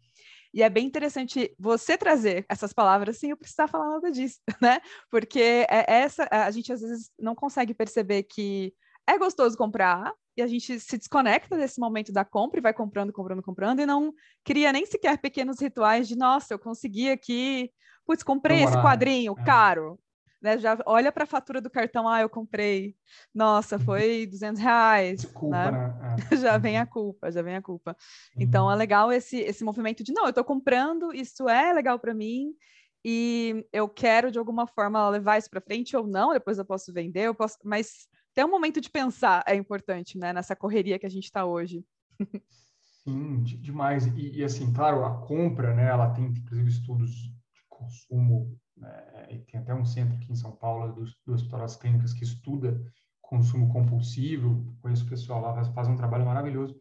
[0.53, 4.79] E é bem interessante você trazer essas palavras sem eu precisar falar nada disso, né?
[5.09, 8.73] Porque é essa a gente às vezes não consegue perceber que
[9.07, 13.11] é gostoso comprar, e a gente se desconecta desse momento da compra e vai comprando,
[13.11, 17.71] comprando, comprando, e não cria nem sequer pequenos rituais de, nossa, eu consegui aqui,
[18.05, 19.43] putz, comprei esse quadrinho é.
[19.43, 19.99] caro.
[20.41, 22.95] Né, já olha para a fatura do cartão, ah, eu comprei,
[23.35, 23.81] nossa, uhum.
[23.81, 25.25] foi 200 reais.
[25.25, 25.87] Culpa, né?
[25.87, 26.15] Né?
[26.31, 26.35] É.
[26.37, 27.95] já vem a culpa, já vem a culpa.
[28.37, 28.71] Então uhum.
[28.71, 32.53] é legal esse, esse movimento de, não, eu estou comprando, isso é legal para mim,
[33.03, 36.93] e eu quero de alguma forma levar isso para frente ou não, depois eu posso
[36.93, 40.31] vender, eu posso, mas ter um momento de pensar é importante, né?
[40.31, 41.83] Nessa correria que a gente está hoje.
[43.03, 44.05] Sim, demais.
[44.07, 45.87] E, e, assim, claro, a compra, né?
[45.87, 47.33] Ela tem, inclusive, estudos de
[47.67, 48.57] consumo.
[48.79, 52.13] Né, e tem até um centro aqui em São Paulo, do, do Hospital das Clínicas,
[52.13, 52.81] que estuda
[53.21, 54.75] consumo compulsivo.
[54.81, 56.79] Conheço o pessoal lá, faz um trabalho maravilhoso.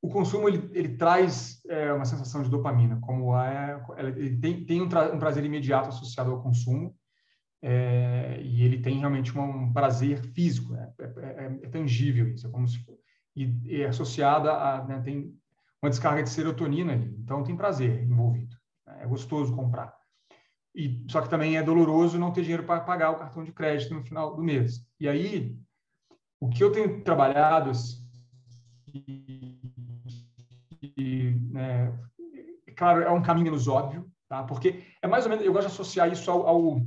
[0.00, 3.84] O consumo, ele, ele traz é, uma sensação de dopamina, como é,
[4.16, 6.94] ele tem, tem um, um prazer imediato associado ao consumo,
[7.60, 10.92] é, e ele tem realmente um prazer físico, né?
[11.00, 12.78] é, é, é, tangível isso, é como se
[13.34, 15.34] e, é associada a né, tem
[15.82, 19.00] uma descarga de serotonina ali, então tem prazer envolvido, né?
[19.02, 19.97] é gostoso comprar.
[20.78, 23.92] E só que também é doloroso não ter dinheiro para pagar o cartão de crédito
[23.92, 24.86] no final do mês.
[25.00, 25.58] E aí
[26.40, 27.72] o que eu tenho trabalhado
[28.94, 29.60] e,
[30.96, 31.92] e, né,
[32.76, 34.44] claro, é um caminho menos óbvio, tá?
[34.44, 36.80] Porque é mais ou menos eu gosto de associar isso ao, ao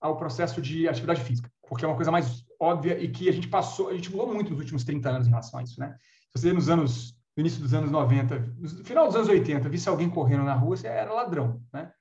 [0.00, 3.48] ao processo de atividade física, porque é uma coisa mais óbvia e que a gente
[3.48, 5.96] passou, a gente mudou muito nos últimos 30 anos em relação a isso, né?
[6.34, 9.88] Se você nos anos, no início dos anos 90, no final dos anos 80, visse
[9.88, 11.92] alguém correndo na rua, você era ladrão, né?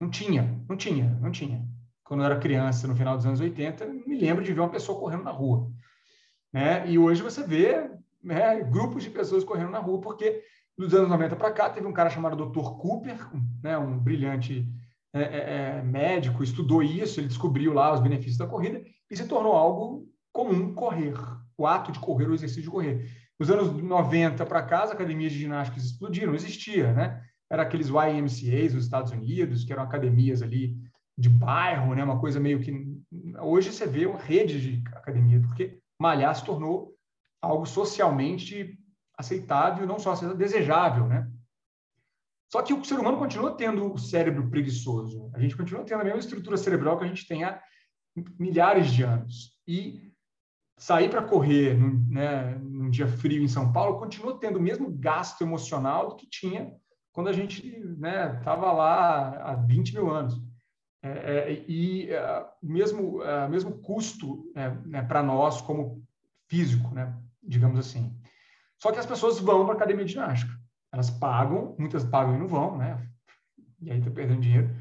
[0.00, 1.66] Não tinha, não tinha, não tinha.
[2.04, 4.98] Quando eu era criança, no final dos anos 80, me lembro de ver uma pessoa
[4.98, 5.70] correndo na rua,
[6.52, 6.88] né?
[6.88, 7.90] E hoje você vê
[8.22, 10.42] né, grupos de pessoas correndo na rua, porque
[10.76, 12.76] dos anos 90 para cá teve um cara chamado Dr.
[12.78, 13.16] Cooper,
[13.62, 14.68] né, um brilhante
[15.14, 19.26] é, é, é, médico, estudou isso, ele descobriu lá os benefícios da corrida e se
[19.26, 21.14] tornou algo comum correr,
[21.56, 23.10] o ato de correr, o exercício de correr.
[23.38, 27.22] Nos anos 90 para cá, as academias de ginástica explodiram, existia, né?
[27.50, 30.76] Era aqueles YMCAs nos Estados Unidos, que eram academias ali
[31.16, 32.02] de bairro, né?
[32.02, 32.72] Uma coisa meio que
[33.40, 36.94] hoje você vê uma rede de academia, porque malhar se tornou
[37.40, 38.78] algo socialmente
[39.16, 41.30] aceitável, não só desejável, né?
[42.52, 45.30] Só que o ser humano continua tendo o cérebro preguiçoso.
[45.34, 47.60] A gente continua tendo a mesma estrutura cerebral que a gente tem há
[48.38, 49.56] milhares de anos.
[49.66, 50.12] E
[50.78, 54.90] sair para correr num, né, num dia frio em São Paulo continua tendo o mesmo
[54.90, 56.72] gasto emocional que tinha
[57.16, 60.38] quando a gente estava né, lá há 20 mil anos.
[61.02, 66.04] É, é, e é, mesmo, é, mesmo custo né, né para nós como
[66.46, 68.14] físico, né, digamos assim.
[68.78, 70.52] Só que as pessoas vão para a academia de ginástica.
[70.92, 73.08] Elas pagam, muitas pagam e não vão, né?
[73.80, 74.76] E aí está perdendo dinheiro.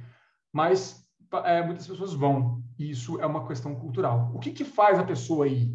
[0.52, 1.08] Mas
[1.46, 2.62] é, muitas pessoas vão.
[2.78, 4.30] E isso é uma questão cultural.
[4.36, 5.74] O que, que faz a pessoa ir?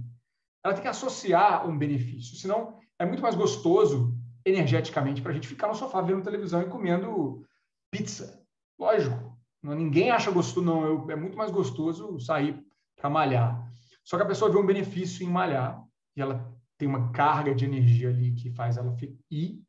[0.63, 2.37] Ela tem que associar um benefício.
[2.37, 4.10] Senão, é muito mais gostoso,
[4.45, 7.45] energeticamente, para a gente ficar no sofá vendo televisão e comendo
[7.91, 8.43] pizza.
[8.79, 9.39] Lógico.
[9.63, 10.85] Ninguém acha gostoso, não.
[10.85, 12.59] Eu, é muito mais gostoso sair
[12.97, 13.71] para malhar.
[14.05, 15.83] Só que a pessoa vê um benefício em malhar
[16.17, 18.97] e ela tem uma carga de energia ali que faz ela
[19.31, 19.63] ir,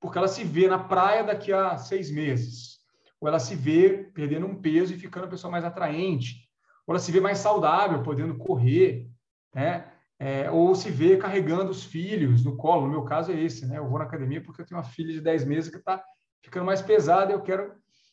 [0.00, 2.80] porque ela se vê na praia daqui a seis meses.
[3.20, 6.48] Ou ela se vê perdendo um peso e ficando a pessoa mais atraente.
[6.86, 9.08] Ou ela se vê mais saudável, podendo correr,
[9.54, 9.92] né?
[10.18, 12.86] É, ou se vê carregando os filhos no colo.
[12.86, 13.78] No meu caso é esse, né?
[13.78, 16.02] Eu vou na academia porque eu tenho uma filha de 10 meses que está
[16.46, 17.72] ficando mais pesada eu quero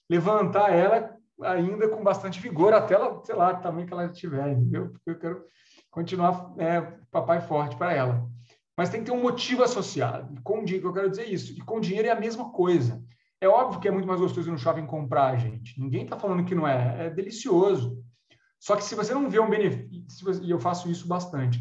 [0.10, 4.89] levantar ela ainda com bastante vigor até ela, sei lá, também que ela tiver, entendeu?
[4.89, 5.46] Porque eu quero
[5.89, 8.28] continuar é, papai forte para ela.
[8.78, 10.34] Mas tem que ter um motivo associado.
[10.34, 11.54] E com dinheiro, eu quero dizer isso.
[11.54, 13.04] E com dinheiro é a mesma coisa.
[13.39, 15.80] É óbvio que é muito mais gostoso no shopping comprar, gente.
[15.80, 17.08] Ninguém está falando que não é.
[17.08, 17.98] É delicioso.
[18.60, 21.60] Só que se você não vê um benefício, e eu faço isso bastante,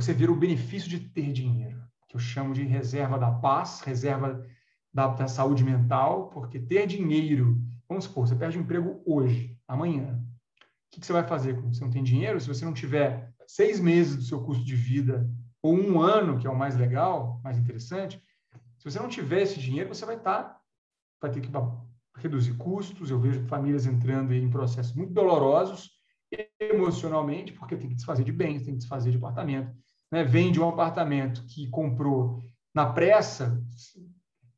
[0.00, 4.44] você vira o benefício de ter dinheiro, que eu chamo de reserva da paz, reserva
[4.92, 10.20] da, da saúde mental, porque ter dinheiro, vamos supor, você perde o emprego hoje, amanhã.
[10.60, 12.40] O que, que você vai fazer quando você não tem dinheiro?
[12.40, 15.28] Se você não tiver seis meses do seu custo de vida,
[15.62, 18.20] ou um ano, que é o mais legal, mais interessante,
[18.78, 20.60] se você não tiver esse dinheiro, você vai estar, tá,
[21.20, 21.50] vai ter que
[22.16, 23.10] reduzir custos.
[23.10, 25.90] Eu vejo famílias entrando em processos muito dolorosos
[26.58, 29.74] emocionalmente, porque tem que desfazer de bens, tem que desfazer de apartamento,
[30.10, 32.42] né, vende um apartamento que comprou
[32.74, 33.62] na pressa,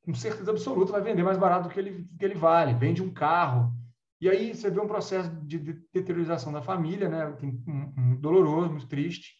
[0.02, 2.74] com certeza absoluta vai vender mais barato do que ele, que ele vale.
[2.74, 3.72] Vende um carro.
[4.20, 5.58] E aí você vê um processo de
[5.92, 7.36] deteriorização da família, né,
[7.96, 9.34] um doloroso, muito triste,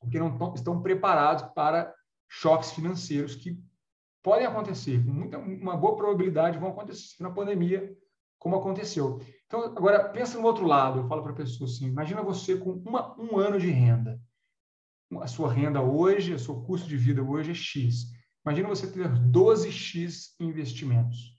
[0.00, 1.94] porque não tão, estão preparados para
[2.28, 3.58] choques financeiros que
[4.22, 7.94] podem acontecer, com muita, uma boa probabilidade vão acontecer na pandemia,
[8.38, 9.20] como aconteceu.
[9.46, 11.00] Então, agora, pensa no outro lado.
[11.00, 14.18] Eu falo para a pessoa assim, imagina você com uma, um ano de renda
[15.20, 18.12] a sua renda hoje, o seu custo de vida hoje é X.
[18.44, 21.38] Imagina você ter 12X investimentos.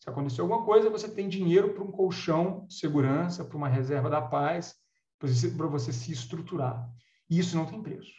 [0.00, 4.08] Se acontecer alguma coisa, você tem dinheiro para um colchão de segurança, para uma reserva
[4.08, 4.74] da paz,
[5.18, 6.88] para você se estruturar.
[7.28, 8.12] E isso não tem preço.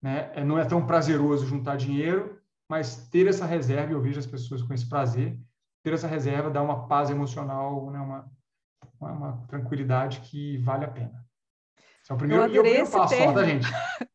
[0.00, 0.30] Né?
[0.34, 4.62] É, não é tão prazeroso juntar dinheiro, mas ter essa reserva, eu vejo as pessoas
[4.62, 5.38] com esse prazer,
[5.82, 8.00] ter essa reserva dá uma paz emocional, né?
[8.00, 8.30] uma,
[8.98, 11.25] uma, uma tranquilidade que vale a pena.
[12.06, 13.32] Esse é o primeiro, eu adorei e o primeiro passo, termo.
[13.32, 13.66] Só, tá, gente?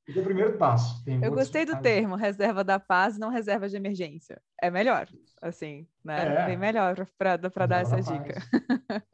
[0.08, 1.04] Esse é o primeiro passo.
[1.04, 4.41] Tem eu gostei do termo, reserva da paz, não reserva de emergência.
[4.62, 5.10] É melhor,
[5.41, 6.25] assim, né?
[6.25, 6.45] É.
[6.45, 8.41] Bem melhor para dar essa dica.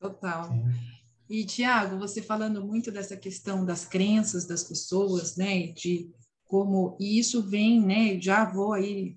[0.00, 0.48] Total.
[0.48, 0.64] Sim.
[1.30, 5.68] E, Tiago, você falando muito dessa questão das crenças das pessoas, né?
[5.68, 6.10] De
[6.44, 8.20] como e isso vem, né?
[8.20, 9.16] Já vou aí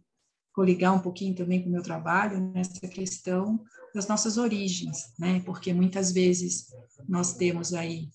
[0.54, 3.64] coligar um pouquinho também com o meu trabalho nessa questão
[3.96, 5.42] das nossas origens, né?
[5.44, 6.68] Porque muitas vezes
[7.10, 8.10] nós temos aí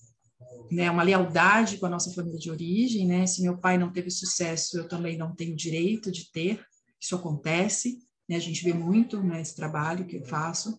[0.70, 3.26] né, uma lealdade com a nossa família de origem, né?
[3.26, 6.64] Se meu pai não teve sucesso, eu também não tenho direito de ter.
[7.00, 8.37] Isso acontece, né?
[8.37, 10.78] A gente vê muito nesse trabalho que eu faço.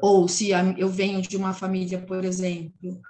[0.00, 3.00] Ou se eu venho de uma família, por exemplo,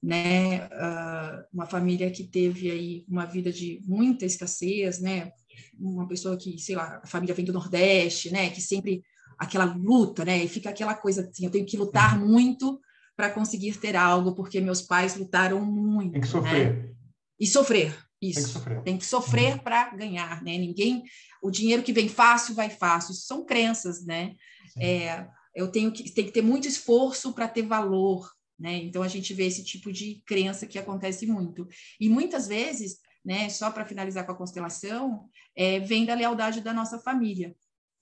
[0.00, 5.32] né, uh, uma família que teve aí uma vida de muita escassez, né?
[5.78, 8.48] Uma pessoa que, sei lá, a família vem do Nordeste, né?
[8.50, 9.02] Que sempre
[9.36, 10.44] aquela luta, né?
[10.44, 12.80] E fica aquela coisa assim, eu tenho que lutar muito
[13.20, 16.12] para conseguir ter algo, porque meus pais lutaram muito.
[16.12, 16.74] Tem que sofrer.
[16.74, 16.94] Né?
[17.38, 18.40] E sofrer, isso.
[18.40, 20.56] Tem que sofrer, Tem que sofrer para ganhar, né?
[20.56, 21.02] Ninguém,
[21.42, 23.12] o dinheiro que vem fácil vai fácil.
[23.12, 24.34] Isso são crenças, né?
[24.78, 28.26] É, eu tenho que, tem que ter muito esforço para ter valor,
[28.58, 28.76] né?
[28.76, 31.68] Então a gente vê esse tipo de crença que acontece muito.
[32.00, 33.50] E muitas vezes, né?
[33.50, 37.54] Só para finalizar com a constelação, é, vem da lealdade da nossa família.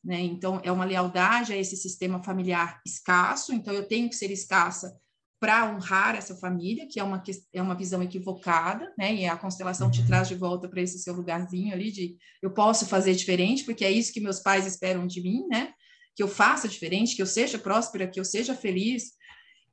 [0.04, 0.20] Né?
[0.20, 4.96] Então, é uma lealdade a esse sistema familiar escasso, então eu tenho que ser escassa
[5.40, 7.22] para honrar essa família, que é uma,
[7.53, 9.14] é uma visão equivocada, né?
[9.14, 10.07] E a constelação te uhum.
[10.07, 13.90] traz de volta para esse seu lugarzinho ali de eu posso fazer diferente, porque é
[13.90, 15.72] isso que meus pais esperam de mim, né?
[16.16, 19.16] Que eu faça diferente, que eu seja próspera, que eu seja feliz.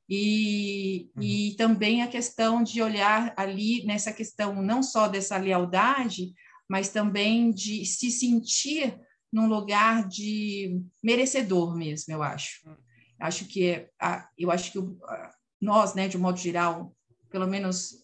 [0.07, 1.23] E, uhum.
[1.23, 6.31] e também a questão de olhar ali nessa questão não só dessa lealdade,
[6.69, 8.99] mas também de se sentir
[9.33, 12.61] num lugar de merecedor mesmo, eu acho.
[13.19, 13.87] Acho que
[14.37, 14.79] eu acho que
[15.61, 16.95] nós, né, de um modo geral,
[17.29, 18.03] pelo menos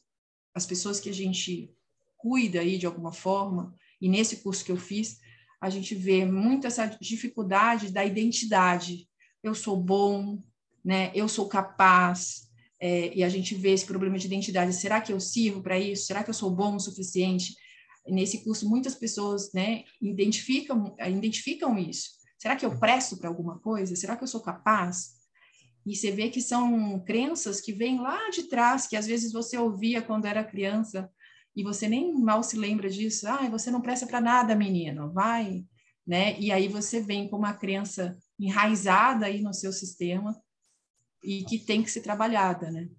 [0.53, 1.73] as pessoas que a gente
[2.17, 5.19] cuida aí de alguma forma, e nesse curso que eu fiz,
[5.61, 9.07] a gente vê muito essa dificuldade da identidade.
[9.43, 10.41] Eu sou bom,
[10.83, 11.11] né?
[11.13, 12.49] Eu sou capaz.
[12.79, 14.73] É, e a gente vê esse problema de identidade.
[14.73, 16.07] Será que eu sirvo para isso?
[16.07, 17.55] Será que eu sou bom o suficiente?
[18.07, 22.09] Nesse curso, muitas pessoas, né, identificam, identificam isso.
[22.39, 23.95] Será que eu presto para alguma coisa?
[23.95, 25.20] Será que eu sou capaz?
[25.86, 29.58] E você vê que são crenças que vêm lá de trás, que às vezes você
[29.58, 31.10] ouvia quando era criança,
[31.56, 33.28] e você nem mal se lembra disso.
[33.28, 35.65] Ah, você não presta para nada, menino, vai,
[36.06, 36.39] né?
[36.39, 40.39] E aí você vem com uma crença enraizada aí no seu sistema
[41.24, 42.89] e que tem que ser trabalhada, né?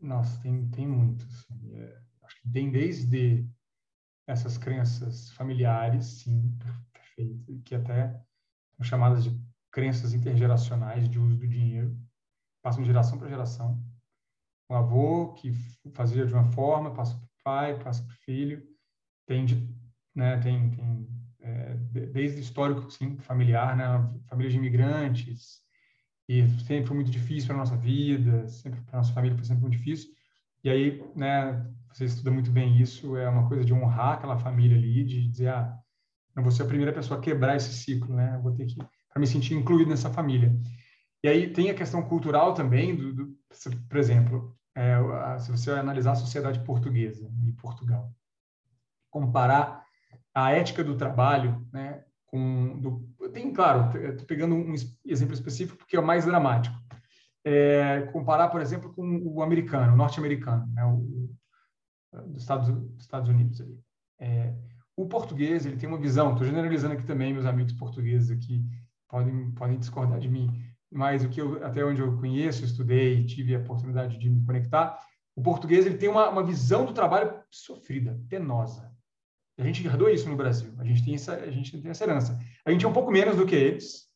[0.00, 1.24] Nossa, tem, tem muito.
[1.24, 1.74] Assim.
[1.74, 3.46] É, acho que tem desde
[4.26, 6.56] essas crenças familiares, sim,
[6.92, 8.08] perfeito, que até
[8.76, 11.96] são chamadas de crenças intergeracionais de uso do dinheiro,
[12.66, 13.80] passam de geração para geração.
[14.68, 15.52] O avô que
[15.94, 18.60] fazia de uma forma, passa pai, passa para o filho,
[19.24, 19.46] tem,
[20.12, 21.08] né, tem, tem
[21.42, 21.74] é,
[22.12, 22.88] desde o histórico
[23.20, 23.84] familiar, né,
[24.28, 25.60] família de imigrantes,
[26.28, 29.76] e sempre foi muito difícil para nossa vida, sempre para nossa família foi sempre muito
[29.76, 30.10] difícil.
[30.64, 34.76] E aí, né, você estuda muito bem isso, é uma coisa de honrar aquela família
[34.76, 35.78] ali, de dizer, ah,
[36.34, 38.40] eu vou ser a primeira pessoa a quebrar esse ciclo, né?
[38.42, 40.52] Vou ter que para me sentir incluído nessa família.
[41.22, 43.36] E aí tem a questão cultural também, do, do
[43.88, 48.12] por exemplo, é, se você analisar a sociedade portuguesa e Portugal,
[49.10, 49.84] comparar
[50.34, 54.74] a ética do trabalho, né, com do, tem claro, estou pegando um
[55.04, 56.76] exemplo específico porque é o mais dramático.
[57.44, 60.82] É, comparar, por exemplo, com o americano, o norte-americano, né,
[62.26, 63.80] dos Estados, Estados Unidos ali.
[64.18, 64.54] É,
[64.96, 66.32] o português ele tem uma visão.
[66.32, 68.64] Estou generalizando aqui também meus amigos portugueses aqui
[69.08, 70.50] podem podem discordar de mim,
[70.90, 74.98] mas o que eu, até onde eu conheço, estudei, tive a oportunidade de me conectar,
[75.34, 78.90] o português ele tem uma, uma visão do trabalho sofrida, penosa.
[79.58, 80.74] A gente herdou isso no Brasil.
[80.78, 82.38] A gente tem essa, a gente tem essa herança.
[82.64, 84.06] A gente é um pouco menos do que eles.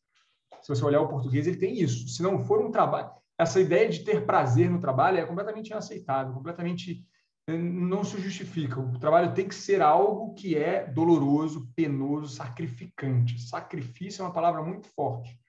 [0.61, 2.09] Se você olhar o português, ele tem isso.
[2.09, 6.35] Se não for um trabalho, essa ideia de ter prazer no trabalho é completamente inaceitável,
[6.35, 7.07] completamente
[7.47, 8.79] eh, não se justifica.
[8.79, 13.41] O trabalho tem que ser algo que é doloroso, penoso, sacrificante.
[13.41, 15.40] Sacrifício é uma palavra muito forte.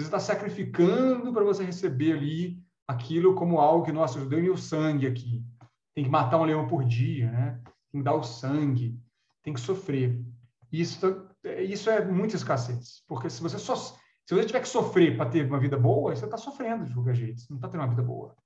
[0.00, 4.56] Você está sacrificando para você receber ali aquilo como algo que, nossa, eu dei meu
[4.56, 5.44] sangue aqui.
[5.94, 7.60] Tem que matar um leão por dia, né?
[7.90, 8.98] Tem que dar o sangue,
[9.42, 10.20] tem que sofrer.
[10.70, 11.26] Isso,
[11.66, 13.74] isso é muita escassez, porque se você só
[14.28, 17.14] se você tiver que sofrer para ter uma vida boa, você está sofrendo de qualquer
[17.14, 18.36] jeito, você não está tendo uma vida boa.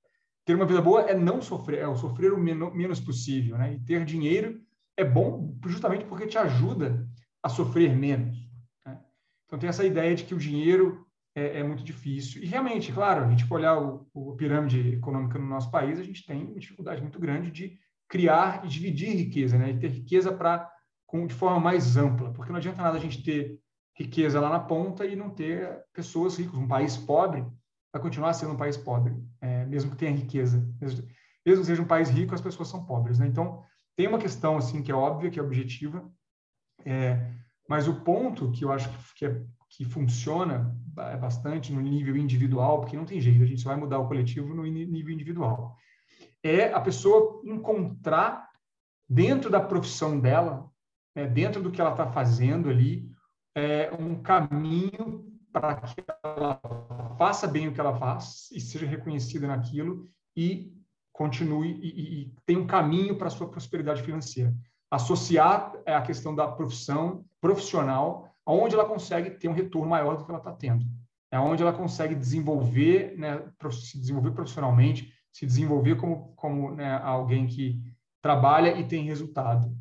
[0.45, 3.75] Ter uma vida boa é não sofrer, é sofrer o menos possível, né?
[3.75, 4.61] E ter dinheiro
[4.97, 7.05] é bom justamente porque te ajuda
[7.43, 8.49] a sofrer menos.
[8.87, 8.97] Né?
[9.45, 11.02] Então tem essa ideia de que o dinheiro
[11.35, 12.43] é, é, muito difícil.
[12.43, 16.05] E realmente, claro, a gente for olhar o, o, pirâmide econômica no nosso país, a
[16.05, 19.71] gente tem uma dificuldade muito grande de criar e dividir riqueza, né?
[19.71, 20.71] E ter riqueza para
[21.27, 23.59] de forma mais ampla, porque não adianta nada a gente ter
[23.95, 26.55] riqueza lá na ponta e não ter pessoas ricas.
[26.55, 27.45] Um país pobre
[27.93, 30.67] vai continuar sendo um país pobre, é, mesmo que tenha riqueza.
[30.81, 31.07] Mesmo,
[31.45, 33.27] mesmo que seja um país rico, as pessoas são pobres, né?
[33.27, 33.63] Então,
[33.95, 36.11] tem uma questão assim que é óbvia, que é objetiva,
[36.85, 37.31] é,
[37.69, 39.43] mas o ponto que eu acho que, é,
[39.73, 40.77] que funciona
[41.19, 44.55] bastante no nível individual, porque não tem jeito, a gente só vai mudar o coletivo
[44.55, 45.77] no nível individual,
[46.43, 48.49] é a pessoa encontrar
[49.09, 50.71] dentro da profissão dela,
[51.17, 53.11] né, dentro do que ela está fazendo ali,
[53.55, 56.61] é, um caminho para que ela
[57.17, 60.73] faça bem o que ela faz e seja reconhecida naquilo e
[61.13, 64.55] continue e, e, e tenha um caminho para a sua prosperidade financeira.
[64.91, 70.25] Associar é, a questão da profissão profissional onde ela consegue ter um retorno maior do
[70.25, 70.85] que ela está tendo.
[71.31, 77.47] É onde ela consegue desenvolver, né, se desenvolver profissionalmente, se desenvolver como, como né, alguém
[77.47, 77.81] que
[78.21, 79.75] trabalha e tem resultado.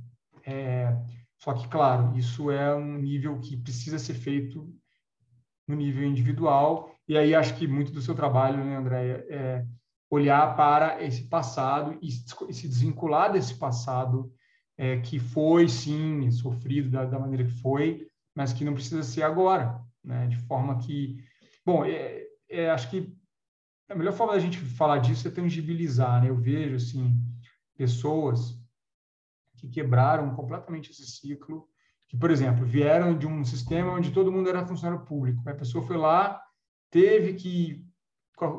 [0.45, 0.95] É,
[1.37, 4.73] só que, claro, isso é um nível que precisa ser feito
[5.67, 6.95] no nível individual.
[7.07, 9.65] E aí acho que muito do seu trabalho, né, Andréia, é
[10.09, 14.31] olhar para esse passado e se desvincular desse passado
[14.77, 19.23] é, que foi, sim, sofrido da, da maneira que foi, mas que não precisa ser
[19.23, 20.27] agora, né?
[20.27, 21.23] De forma que,
[21.65, 23.15] bom, é, é, acho que
[23.89, 26.29] a melhor forma da gente falar disso é tangibilizar, né?
[26.29, 27.13] Eu vejo assim
[27.77, 28.59] pessoas
[29.57, 31.67] que quebraram completamente esse ciclo,
[32.07, 35.47] que, por exemplo, vieram de um sistema onde todo mundo era funcionário público.
[35.47, 36.41] A pessoa foi lá,
[36.89, 37.85] teve que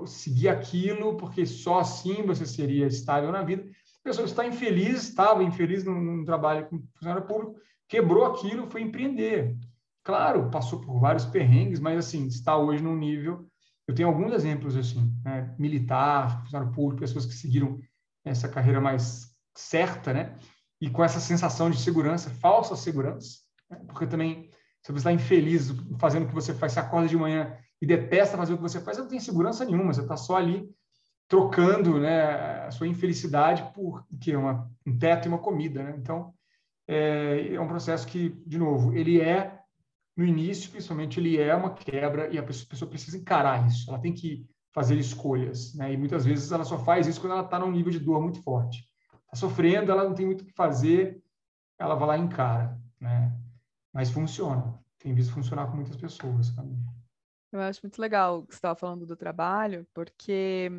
[0.07, 3.63] seguir aquilo, porque só assim você seria estável na vida.
[3.63, 7.61] A pessoa está infeliz, estava infeliz no, no trabalho com funcionário público,
[7.93, 9.55] quebrou aquilo, foi empreender.
[10.03, 13.47] Claro, passou por vários perrengues, mas assim, está hoje num nível.
[13.87, 15.55] Eu tenho alguns exemplos assim, né?
[15.59, 17.79] militar, funcionário público, pessoas que seguiram
[18.25, 20.35] essa carreira mais certa, né?
[20.81, 23.79] E com essa sensação de segurança, falsa segurança, né?
[23.87, 24.49] porque também
[24.83, 28.39] se você está infeliz fazendo o que você faz, você acorda de manhã e detesta
[28.39, 30.67] fazer o que você faz, você não tem segurança nenhuma, você está só ali
[31.29, 35.83] trocando né, a sua infelicidade por que uma, um teto e uma comida.
[35.83, 35.95] Né?
[35.99, 36.33] Então,
[36.87, 39.59] é, é, um processo que, de novo, ele é,
[40.17, 44.13] no início, principalmente, ele é uma quebra e a pessoa, precisa encarar isso, ela tem
[44.13, 45.75] que fazer escolhas.
[45.75, 45.93] Né?
[45.93, 48.43] E muitas vezes ela só faz isso quando ela está num nível de dor muito
[48.43, 48.85] forte.
[49.25, 51.23] Está sofrendo, ela não tem muito o que fazer,
[51.79, 52.79] ela vai lá e encara.
[53.01, 53.33] Né?
[53.93, 54.79] Mas funciona.
[54.99, 56.79] Tem visto funcionar com muitas pessoas também.
[57.53, 60.71] Eu acho muito legal que você estava falando do trabalho, porque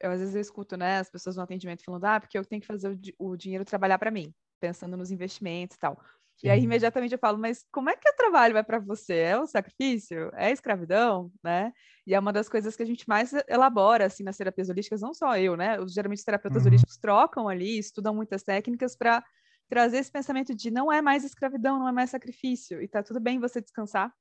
[0.00, 2.60] eu, às vezes eu escuto né, as pessoas no atendimento falando, ah, porque eu tenho
[2.60, 6.00] que fazer o, o dinheiro trabalhar para mim, pensando nos investimentos e tal.
[6.36, 6.48] Sim.
[6.48, 9.14] E aí, imediatamente, eu falo, mas como é que o trabalho vai para você?
[9.14, 10.30] É o sacrifício?
[10.34, 11.32] É escravidão?
[11.42, 11.72] Né?
[12.06, 15.14] E é uma das coisas que a gente mais elabora, assim, nas terapias holísticas, não
[15.14, 15.80] só eu, né?
[15.80, 16.68] Os, geralmente, os terapeutas uhum.
[16.68, 19.24] holísticos trocam ali, estudam muitas técnicas para
[19.68, 23.18] trazer esse pensamento de não é mais escravidão, não é mais sacrifício, e tá tudo
[23.18, 24.12] bem você descansar,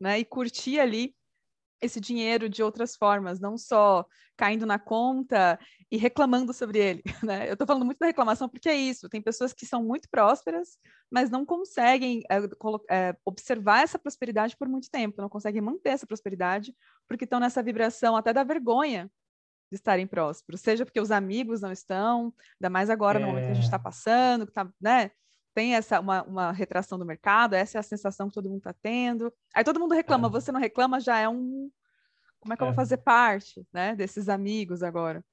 [0.00, 0.18] né?
[0.20, 1.14] E curtir ali
[1.80, 4.04] esse dinheiro de outras formas, não só
[4.36, 5.58] caindo na conta
[5.90, 7.48] e reclamando sobre ele, né?
[7.48, 10.78] Eu estou falando muito da reclamação porque é isso, tem pessoas que são muito prósperas,
[11.10, 12.38] mas não conseguem é,
[12.90, 16.74] é, observar essa prosperidade por muito tempo, não conseguem manter essa prosperidade,
[17.08, 19.10] porque estão nessa vibração até da vergonha
[19.70, 23.20] de estarem prósperos, seja porque os amigos não estão, ainda mais agora é...
[23.20, 23.82] no momento que a gente está é.
[23.82, 25.10] passando, que tá, né?
[25.56, 28.74] Tem essa uma, uma retração do mercado, essa é a sensação que todo mundo está
[28.74, 29.32] tendo.
[29.54, 30.30] Aí todo mundo reclama, é.
[30.30, 31.70] você não reclama, já é um.
[32.38, 32.76] Como é que eu vou é.
[32.76, 35.24] fazer parte né, desses amigos agora?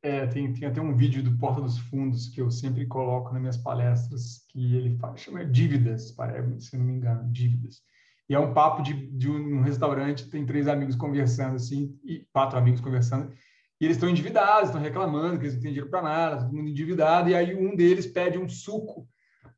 [0.00, 3.40] É, tem, tem até um vídeo do Porta dos Fundos que eu sempre coloco nas
[3.40, 6.14] minhas palestras, que ele fala, chama dívidas,
[6.60, 7.82] se não me engano, dívidas.
[8.28, 12.56] E é um papo de, de um restaurante, tem três amigos conversando, assim, e quatro
[12.56, 13.32] amigos conversando,
[13.80, 16.68] e eles estão endividados, estão reclamando que eles não têm dinheiro para nada, todo mundo
[16.68, 19.08] endividado, e aí um deles pede um suco.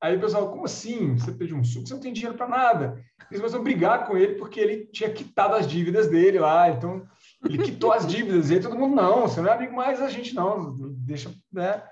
[0.00, 1.16] Aí o pessoal, como assim?
[1.16, 1.86] Você pede um suco?
[1.86, 3.02] Você não tem dinheiro para nada.
[3.30, 7.06] Eles começam a brigar com ele porque ele tinha quitado as dívidas dele lá, então
[7.44, 10.08] ele quitou as dívidas, e aí todo mundo, não, você não é amigo mais a
[10.08, 11.82] gente, não, deixa, né?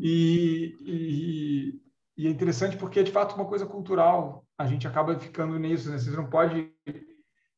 [0.00, 1.80] E, e,
[2.16, 4.44] e é interessante porque é de fato uma coisa cultural.
[4.56, 5.90] A gente acaba ficando nisso.
[5.90, 5.98] Né?
[5.98, 6.70] Você não pode,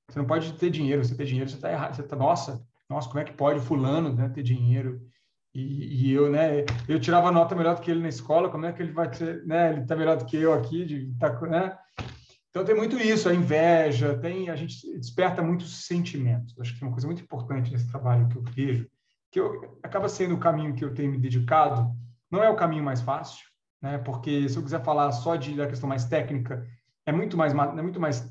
[0.09, 1.05] você não pode ter dinheiro.
[1.05, 1.95] Você ter dinheiro, você está errado.
[1.95, 5.01] Você tá, nossa, nossa, como é que pode fulano né, ter dinheiro?
[5.55, 6.65] E, e, eu, né?
[6.89, 8.51] Eu tirava nota melhor do que ele na escola.
[8.51, 9.71] Como é que ele vai ter, né?
[9.71, 11.77] Ele está melhor do que eu aqui, de, tá, né?
[12.51, 16.59] Então tem muito isso, a inveja, tem a gente desperta muitos sentimentos.
[16.59, 18.89] Acho que é uma coisa muito importante nesse trabalho que eu vejo,
[19.31, 21.89] que eu, acaba sendo o caminho que eu tenho me dedicado.
[22.29, 23.45] Não é o caminho mais fácil,
[23.81, 23.99] né?
[23.99, 26.67] Porque se eu quiser falar só de da questão mais técnica,
[27.07, 28.29] é muito mais é muito mais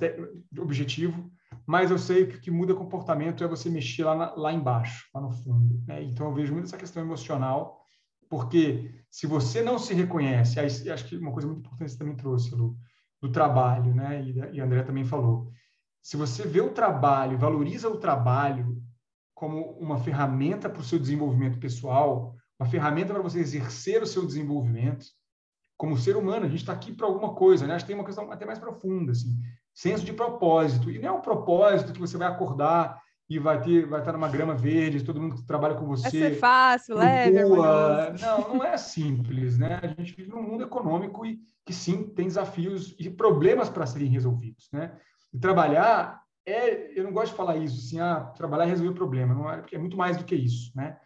[0.57, 1.32] objetivo,
[1.70, 5.07] mas eu sei que o que muda comportamento é você mexer lá, na, lá embaixo,
[5.13, 5.80] lá no fundo.
[5.86, 6.01] Né?
[6.01, 7.80] Então eu vejo muito essa questão emocional,
[8.28, 12.15] porque se você não se reconhece, aí, acho que uma coisa muito importante você também
[12.15, 12.76] trouxe, Lu,
[13.22, 14.20] do trabalho, né?
[14.20, 15.51] E, e André também falou.
[16.01, 18.82] Se você vê o trabalho, valoriza o trabalho
[19.36, 24.26] como uma ferramenta para o seu desenvolvimento pessoal, uma ferramenta para você exercer o seu
[24.26, 25.05] desenvolvimento,
[25.78, 27.76] como ser humano, a gente está aqui para alguma coisa, né?
[27.76, 29.39] Acho que tem uma questão até mais profunda, assim,
[29.80, 30.91] senso de propósito.
[30.91, 34.27] E não é um propósito que você vai acordar e vai ter, vai estar numa
[34.27, 36.19] grama verde, todo mundo que trabalha com você.
[36.19, 37.38] Vai ser fácil, leve,
[38.19, 39.80] Não, não é simples, né?
[39.82, 44.09] A gente vive num mundo econômico e que sim tem desafios e problemas para serem
[44.09, 44.97] resolvidos, né?
[45.32, 49.34] E trabalhar é, eu não gosto de falar isso, assim, ah, trabalhar é resolver problema,
[49.34, 50.97] não é, é muito mais do que isso, né?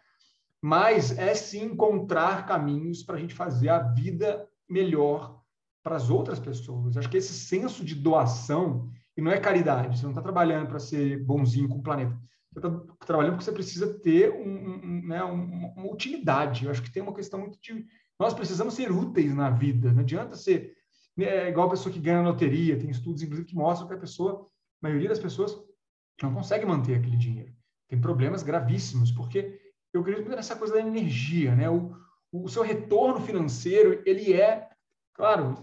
[0.60, 5.43] Mas é sim encontrar caminhos para a gente fazer a vida melhor
[5.84, 6.96] para as outras pessoas.
[6.96, 10.78] Acho que esse senso de doação, e não é caridade, você não está trabalhando para
[10.78, 12.18] ser bonzinho com o planeta,
[12.50, 12.70] você está
[13.04, 16.64] trabalhando porque você precisa ter um, um, né, uma, uma utilidade.
[16.64, 17.84] Eu acho que tem uma questão muito de.
[18.18, 20.72] Nós precisamos ser úteis na vida, não adianta ser
[21.16, 22.78] né, igual a pessoa que ganha loteria.
[22.78, 24.48] Tem estudos, inclusive, que mostram que a pessoa,
[24.82, 25.56] a maioria das pessoas,
[26.22, 27.52] não consegue manter aquele dinheiro.
[27.88, 29.60] Tem problemas gravíssimos, porque
[29.92, 31.68] eu acredito muito nessa coisa da energia, né?
[31.68, 31.96] O,
[32.32, 34.68] o seu retorno financeiro, ele é,
[35.14, 35.54] claro,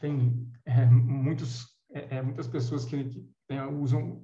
[0.00, 4.22] tem é, muitos, é, é muitas pessoas que, que né, usam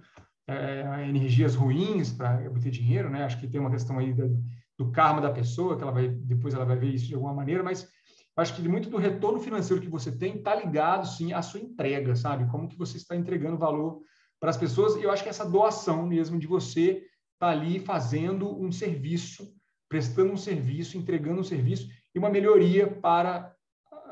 [0.49, 3.25] é, energias ruins para obter dinheiro, né?
[3.25, 4.43] Acho que tem uma questão aí do,
[4.79, 7.63] do karma da pessoa, que ela vai, depois ela vai ver isso de alguma maneira,
[7.63, 7.89] mas
[8.37, 12.15] acho que muito do retorno financeiro que você tem está ligado, sim, à sua entrega,
[12.15, 12.51] sabe?
[12.51, 14.01] Como que você está entregando valor
[14.39, 14.95] para as pessoas.
[14.97, 19.53] E eu acho que essa doação mesmo de você está ali fazendo um serviço,
[19.89, 23.56] prestando um serviço, entregando um serviço e uma melhoria para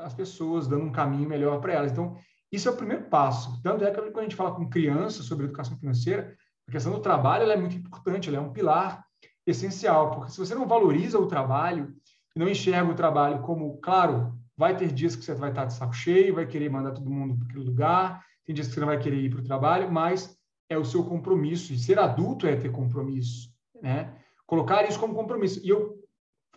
[0.05, 1.91] as pessoas, dando um caminho melhor para elas.
[1.91, 2.15] Então,
[2.51, 3.61] isso é o primeiro passo.
[3.61, 6.35] Tanto é que quando a gente fala com crianças sobre educação financeira,
[6.67, 9.03] a questão do trabalho é muito importante, ela é um pilar
[9.45, 11.93] essencial, porque se você não valoriza o trabalho
[12.35, 15.93] não enxerga o trabalho como, claro, vai ter dias que você vai estar de saco
[15.93, 18.99] cheio, vai querer mandar todo mundo para aquele lugar, tem dias que você não vai
[18.99, 20.37] querer ir para o trabalho, mas
[20.69, 21.71] é o seu compromisso.
[21.71, 23.49] E ser adulto é ter compromisso,
[23.81, 24.13] né?
[24.45, 25.65] Colocar isso como compromisso.
[25.65, 26.03] E eu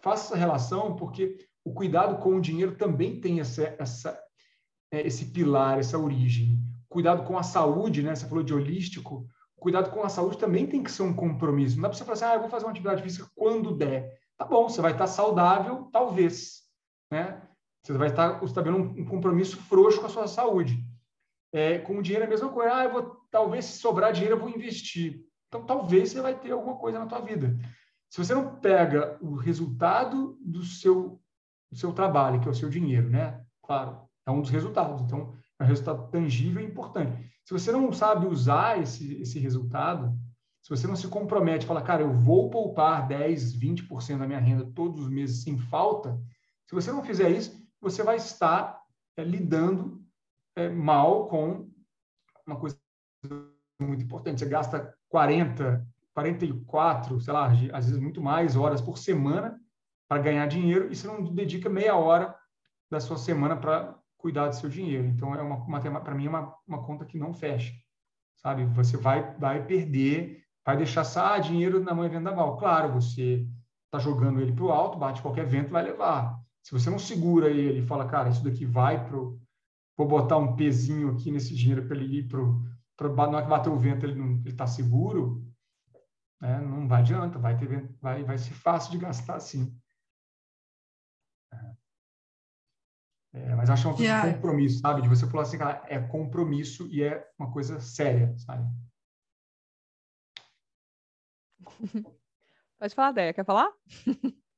[0.03, 1.39] faço essa relação porque
[1.69, 4.19] o cuidado com o dinheiro também tem essa, essa,
[4.91, 6.59] é, esse pilar, essa origem.
[6.89, 8.15] Cuidado com a saúde, né?
[8.15, 9.29] Você falou de holístico.
[9.57, 11.77] Cuidado com a saúde também tem que ser um compromisso.
[11.77, 14.19] Não dá para você falar assim, ah, eu vou fazer uma atividade física quando der.
[14.39, 16.63] Tá bom, você vai estar saudável, talvez,
[17.11, 17.43] né?
[17.83, 20.83] Você vai estar estabelecendo um, um compromisso frouxo com a sua saúde.
[21.53, 22.75] É, com o dinheiro é a mesma coisa.
[22.75, 25.23] Ah, eu vou, talvez se sobrar dinheiro eu vou investir.
[25.49, 27.59] Então, talvez você vai ter alguma coisa na tua vida.
[28.09, 31.21] Se você não pega o resultado do seu,
[31.71, 33.41] do seu trabalho, que é o seu dinheiro, né?
[33.63, 35.03] Claro, é um dos resultados.
[35.03, 37.31] Então, é um resultado tangível e importante.
[37.45, 40.17] Se você não sabe usar esse, esse resultado,
[40.63, 44.71] se você não se compromete, fala, cara, eu vou poupar 10, 20% da minha renda
[44.75, 46.21] todos os meses sem falta,
[46.67, 48.83] se você não fizer isso, você vai estar
[49.17, 50.03] é, lidando
[50.55, 51.71] é, mal com
[52.47, 52.79] uma coisa
[53.81, 54.41] muito importante.
[54.41, 59.59] Você gasta 40, 44, sei lá, às vezes muito mais horas por semana
[60.09, 62.35] para ganhar dinheiro e você não dedica meia hora
[62.91, 65.07] da sua semana para cuidar do seu dinheiro.
[65.07, 67.73] Então, é uma, para mim, é uma, uma conta que não fecha,
[68.37, 68.65] sabe?
[68.67, 72.57] Você vai, vai perder, vai deixar ah, dinheiro na mão venda mal.
[72.57, 73.47] Claro, você
[73.85, 76.39] está jogando ele para o alto, bate qualquer vento, vai levar.
[76.63, 79.19] Se você não segura ele e fala, cara, isso daqui vai para
[79.99, 82.39] Vou botar um pezinho aqui nesse dinheiro para ele ir para...
[83.09, 85.45] Na hora que bater o vento, ele está seguro,
[86.41, 86.61] né?
[86.61, 89.77] não vai adianta, vai, ter, vai, vai ser fácil de gastar sim.
[93.33, 95.03] É, mas acho que é um compromisso, sabe?
[95.03, 98.67] De você falar assim, cara, é compromisso e é uma coisa séria, sabe?
[102.79, 103.35] Pode falar, Deia.
[103.35, 103.71] Quer falar?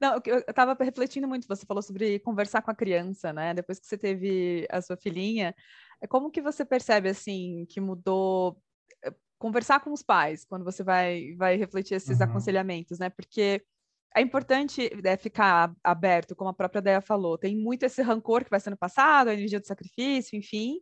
[0.00, 3.54] Não, eu estava refletindo muito, você falou sobre conversar com a criança, né?
[3.54, 5.54] Depois que você teve a sua filhinha,
[6.00, 8.60] é como que você percebe, assim, que mudou
[9.02, 12.24] eh, conversar com os pais, quando você vai, vai refletir esses uhum.
[12.24, 13.08] aconselhamentos, né?
[13.08, 13.64] Porque
[14.16, 17.36] é importante né, ficar aberto, como a própria Deia falou.
[17.36, 20.80] Tem muito esse rancor que vai sendo passado, a energia do sacrifício, enfim.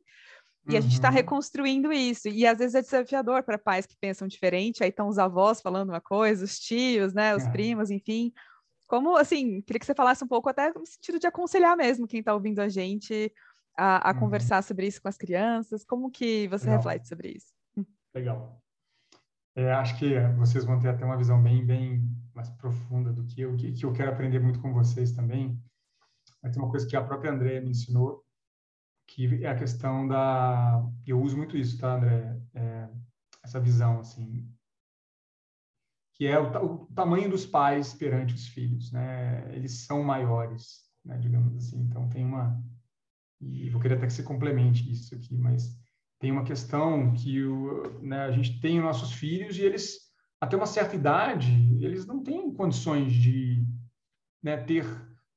[0.68, 0.78] E uhum.
[0.78, 1.14] a gente está uhum.
[1.14, 2.28] reconstruindo isso.
[2.28, 4.84] E às vezes é desafiador para pais que pensam diferente.
[4.84, 7.50] Aí estão os avós falando uma coisa, os tios, né, os é.
[7.50, 8.32] primos, enfim.
[8.86, 12.20] Como, assim, queria que você falasse um pouco até no sentido de aconselhar mesmo quem
[12.20, 13.32] está ouvindo a gente
[13.76, 14.20] a, a uhum.
[14.20, 15.84] conversar sobre isso com as crianças.
[15.84, 16.76] Como que você Legal.
[16.76, 17.52] reflete sobre isso?
[18.14, 18.63] Legal.
[19.56, 23.40] É, acho que vocês vão ter até uma visão bem, bem mais profunda do que
[23.40, 25.58] eu, que, que eu quero aprender muito com vocês também.
[26.42, 28.24] Mas tem uma coisa que a própria André me ensinou,
[29.06, 30.84] que é a questão da...
[31.06, 32.40] Eu uso muito isso, tá, André?
[32.54, 32.88] É,
[33.44, 34.48] essa visão, assim,
[36.14, 39.54] que é o, o, tamanho dos pais perante os filhos, né?
[39.54, 41.18] Eles são maiores, né?
[41.18, 41.80] digamos assim.
[41.80, 42.62] Então tem uma
[43.40, 45.78] e eu queria até que você complemente isso aqui, mas
[46.24, 50.10] tem uma questão que o, né, a gente tem os nossos filhos e eles
[50.40, 51.52] até uma certa idade
[51.82, 53.62] eles não têm condições de
[54.42, 54.86] né, ter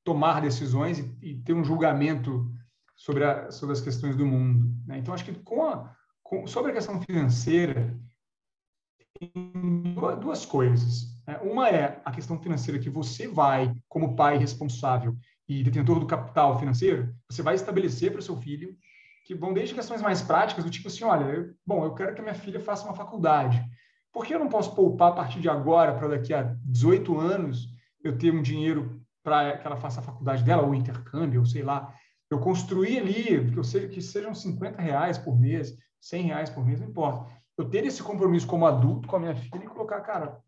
[0.02, 2.50] tomar decisões e, e, ter um julgamento
[2.96, 4.74] sobre, a, sobre as questões do mundo.
[4.86, 4.96] Né?
[4.96, 7.94] Então acho que com a, com, sobre a questão financeira
[10.18, 11.22] duas coisas.
[11.26, 11.36] Né?
[11.42, 15.14] Uma é a questão financeira que você vai, como pai responsável
[15.46, 18.74] e detentor do capital financeiro, você vai estabelecer para o seu filho
[19.28, 22.20] que vão desde questões mais práticas, do tipo assim, olha, eu, bom, eu quero que
[22.20, 23.62] a minha filha faça uma faculdade.
[24.12, 27.68] Por que eu não posso poupar a partir de agora, para daqui a 18 anos,
[28.02, 31.62] eu ter um dinheiro para que ela faça a faculdade dela, ou intercâmbio, ou sei
[31.62, 31.94] lá.
[32.30, 36.64] Eu construir ali, que, eu seja, que sejam 50 reais por mês, 100 reais por
[36.64, 40.00] mês, não importa eu ter esse compromisso como adulto com a minha filha e colocar,
[40.02, 40.40] cara,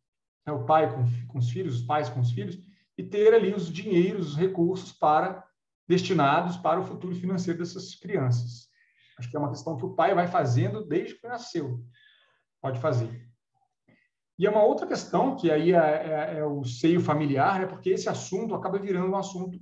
[0.47, 2.57] é o pai com, com os filhos, os pais com os filhos,
[2.97, 5.45] e ter ali os dinheiros, os recursos para
[5.89, 8.70] destinados para o futuro financeiro dessas crianças.
[9.21, 11.79] Acho que é uma questão que o pai vai fazendo desde que nasceu.
[12.59, 13.29] Pode fazer.
[14.39, 17.67] E é uma outra questão, que aí é, é, é, o seio familiar, né?
[17.67, 19.61] porque esse assunto acaba virando um assunto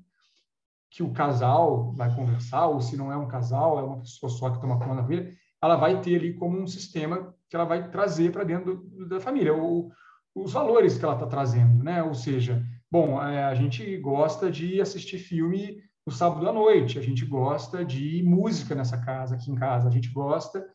[0.88, 4.50] que o casal vai conversar, ou se não é um casal, é uma pessoa só
[4.50, 7.90] que toma conta da vida, ela vai ter ali como um sistema que ela vai
[7.90, 9.90] trazer para dentro do, da família, o,
[10.32, 12.00] os valores que ela está trazendo, né?
[12.04, 17.02] Ou seja, bom, é, a gente gosta de assistir filme no sábado à noite, a
[17.02, 20.66] gente gosta de música nessa casa, aqui em casa, a gente gosta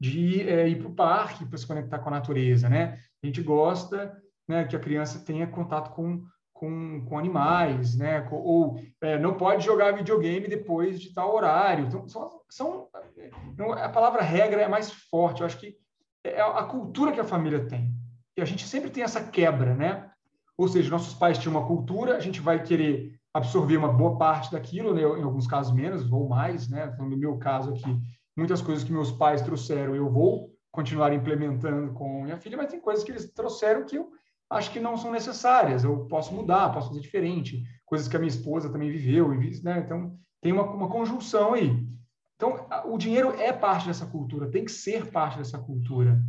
[0.00, 2.98] de é, ir para o parque para se conectar com a natureza, né?
[3.22, 8.26] A gente gosta né, que a criança tenha contato com, com, com animais, né?
[8.32, 11.86] ou é, não pode jogar videogame depois de tal horário.
[11.86, 12.88] Então, são, são,
[13.78, 15.40] a palavra regra é mais forte.
[15.40, 15.76] Eu acho que
[16.24, 17.94] é a cultura que a família tem.
[18.36, 20.10] E a gente sempre tem essa quebra, né?
[20.58, 24.50] Ou seja, nossos pais tinham uma cultura, a gente vai querer absorver uma boa parte
[24.50, 25.02] daquilo, né?
[25.02, 26.90] em alguns casos menos ou mais, né?
[26.92, 27.98] Então, no meu caso aqui,
[28.36, 32.80] muitas coisas que meus pais trouxeram eu vou continuar implementando com minha filha, mas tem
[32.80, 34.10] coisas que eles trouxeram que eu
[34.48, 35.84] acho que não são necessárias.
[35.84, 37.62] Eu posso mudar, posso fazer diferente.
[37.84, 39.28] Coisas que a minha esposa também viveu,
[39.62, 39.78] né?
[39.84, 41.86] Então, tem uma, uma conjunção aí.
[42.36, 46.20] Então, o dinheiro é parte dessa cultura, tem que ser parte dessa cultura.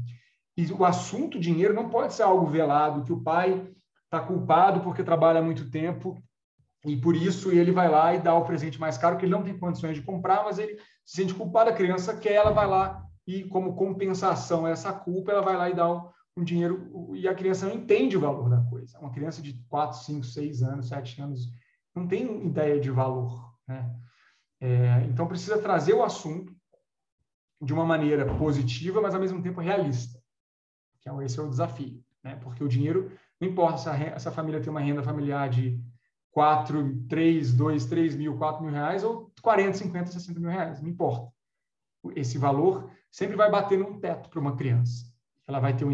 [0.58, 3.72] E o assunto dinheiro não pode ser algo velado, que o pai
[4.04, 6.22] está culpado porque trabalha muito tempo
[6.86, 9.44] e por isso ele vai lá e dá o presente mais caro que ele não
[9.44, 13.06] tem condições de comprar, mas ele se sente culpado, a criança quer, ela vai lá
[13.28, 17.28] e como compensação a essa culpa, ela vai lá e dá um, um dinheiro e
[17.28, 18.98] a criança não entende o valor da coisa.
[19.00, 21.52] Uma criança de 4, 5, 6 anos, 7 anos
[21.94, 23.96] não tem ideia de valor, né?
[24.60, 26.56] É, então precisa trazer o assunto
[27.62, 30.20] de uma maneira positiva, mas ao mesmo tempo realista,
[31.00, 32.36] que é esse é o desafio, né?
[32.38, 35.80] Porque o dinheiro não importa se a, essa família tem uma renda familiar de
[36.32, 40.90] 4, 3, 2, 3 mil, 4 mil reais ou 40, 50, 60 mil reais, não
[40.90, 41.32] importa.
[42.16, 45.06] Esse valor sempre vai bater num teto para uma criança.
[45.48, 45.94] Ela vai ter um,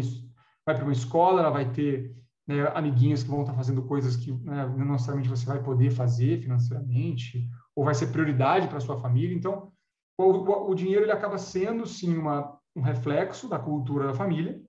[0.64, 2.14] vai para uma escola, ela vai ter
[2.46, 6.40] né, amiguinhos que vão estar fazendo coisas que né, não necessariamente você vai poder fazer
[6.40, 9.36] financeiramente, ou vai ser prioridade para sua família.
[9.36, 9.72] Então,
[10.16, 14.60] o, o, o, dinheiro ele acaba sendo sim uma, um reflexo da cultura da família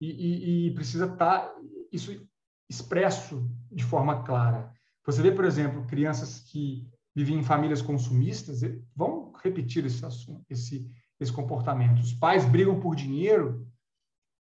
[0.00, 1.54] e, e, e precisa estar tá
[1.90, 2.27] isso
[2.68, 4.72] expresso de forma clara.
[5.04, 8.60] Você vê, por exemplo, crianças que vivem em famílias consumistas
[8.94, 10.88] vão repetir esse assunto, esse
[11.20, 12.00] esse comportamento.
[12.00, 13.66] Os pais brigam por dinheiro,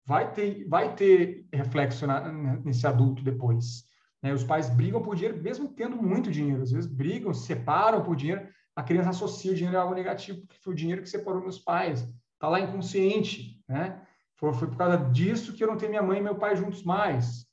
[0.04, 3.84] vai ter vai ter reflexo na, nesse adulto depois.
[4.22, 4.32] Né?
[4.32, 6.62] Os pais brigam por dinheiro, mesmo tendo muito dinheiro.
[6.62, 8.46] Às vezes brigam, se separam por dinheiro.
[8.74, 11.58] A criança associa o dinheiro a algo negativo, porque foi o dinheiro que separou meus
[11.58, 12.00] pais.
[12.34, 14.02] Está lá inconsciente, né?
[14.34, 16.82] Foi, foi por causa disso que eu não tenho minha mãe e meu pai juntos
[16.82, 17.46] mais.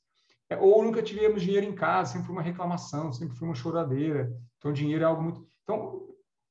[0.52, 4.30] É, ou nunca tivemos dinheiro em casa, sempre foi uma reclamação, sempre foi uma choradeira.
[4.58, 5.46] Então, dinheiro é algo muito.
[5.62, 6.02] Então,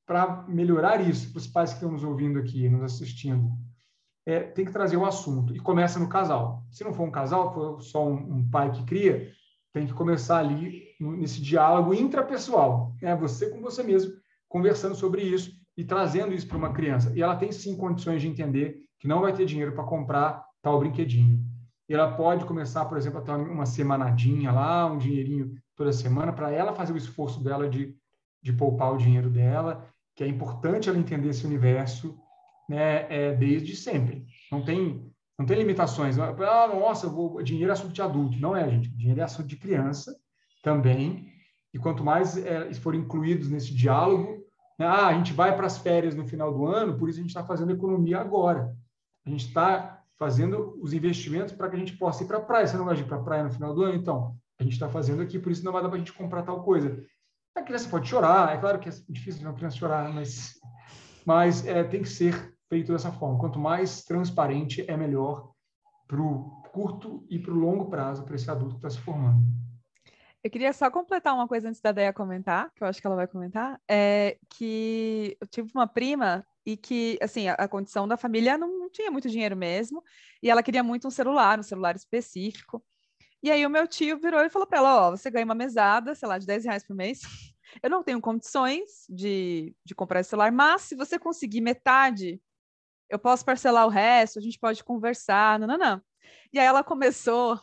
[0.04, 3.50] para melhorar isso, para os pais que estão nos ouvindo aqui, nos assistindo,
[4.26, 5.54] é, tem que trazer o assunto.
[5.54, 6.64] E começa no casal.
[6.70, 9.30] Se não for um casal, for só um, um pai que cria,
[9.72, 12.94] tem que começar ali nesse diálogo intrapessoal.
[13.00, 14.12] É você com você mesmo,
[14.48, 17.12] conversando sobre isso e trazendo isso para uma criança.
[17.14, 20.80] E ela tem sim condições de entender que não vai ter dinheiro para comprar tal
[20.80, 21.51] brinquedinho.
[21.92, 26.32] E ela pode começar, por exemplo, a ter uma semanadinha lá, um dinheirinho toda semana,
[26.32, 27.94] para ela fazer o esforço dela de,
[28.42, 29.86] de poupar o dinheiro dela,
[30.16, 32.18] que é importante ela entender esse universo
[32.66, 34.24] né, é, desde sempre.
[34.50, 35.06] Não tem,
[35.38, 36.18] não tem limitações.
[36.18, 38.40] Ah, nossa, vou, dinheiro é assunto de adulto.
[38.40, 38.88] Não é, gente.
[38.88, 40.16] Dinheiro é assunto de criança
[40.62, 41.30] também.
[41.74, 44.42] E quanto mais é, forem incluídos nesse diálogo,
[44.78, 47.20] né, ah, a gente vai para as férias no final do ano, por isso a
[47.20, 48.74] gente está fazendo economia agora.
[49.26, 52.66] A gente está fazendo os investimentos para que a gente possa ir para a praia.
[52.66, 53.94] Você não vai ir para a praia no final do ano?
[53.94, 56.42] Então, a gente está fazendo aqui, por isso não vai dar para a gente comprar
[56.42, 57.04] tal coisa.
[57.54, 60.54] A criança pode chorar, é claro que é difícil de uma criança chorar, mas,
[61.26, 63.38] mas é, tem que ser feito dessa forma.
[63.38, 65.50] Quanto mais transparente, é melhor
[66.06, 69.42] para o curto e para o longo prazo para esse adulto que está se formando.
[70.42, 73.14] Eu queria só completar uma coisa antes da Deia comentar, que eu acho que ela
[73.14, 78.16] vai comentar, é que eu tive uma prima e que, assim, a, a condição da
[78.16, 80.02] família não, não, tinha muito dinheiro mesmo,
[80.42, 82.84] e ela queria muito um celular, um celular específico.
[83.42, 85.54] E aí o meu tio virou e falou para ela, ó, oh, você ganha uma
[85.54, 87.20] mesada, sei lá, de 10 reais por mês.
[87.82, 92.38] Eu não tenho condições de, de comprar esse celular, mas se você conseguir metade,
[93.08, 96.02] eu posso parcelar o resto, a gente pode conversar, não, não, não.
[96.52, 97.58] E aí ela começou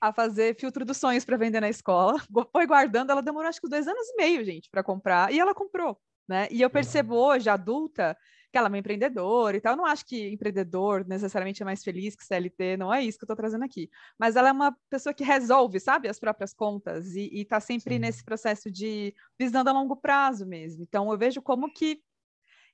[0.00, 2.14] a fazer filtro dos sonhos para vender na escola,
[2.52, 5.54] foi guardando, ela demorou acho que dois anos e meio, gente, para comprar, e ela
[5.54, 6.46] comprou, né?
[6.50, 8.16] E eu percebo hoje, adulta,
[8.50, 9.72] que ela é uma empreendedora e tal.
[9.72, 13.24] Eu não acho que empreendedor necessariamente é mais feliz que CLT, não é isso que
[13.24, 13.90] eu estou trazendo aqui.
[14.18, 18.00] Mas ela é uma pessoa que resolve, sabe, as próprias contas e está sempre Sim.
[18.00, 20.82] nesse processo de visando a longo prazo mesmo.
[20.82, 22.02] Então eu vejo como que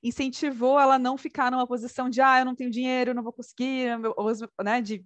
[0.03, 3.89] incentivou ela não ficar numa posição de ah, eu não tenho dinheiro, não vou conseguir,
[4.15, 4.31] ou,
[4.63, 5.03] né, de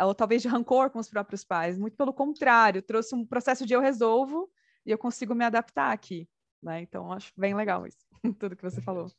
[0.00, 1.78] ou talvez de rancor com os próprios pais.
[1.78, 4.50] Muito pelo contrário, trouxe um processo de eu resolvo
[4.84, 6.28] e eu consigo me adaptar aqui.
[6.62, 6.82] Né?
[6.82, 8.04] Então, acho bem legal isso,
[8.38, 9.10] tudo que você falou.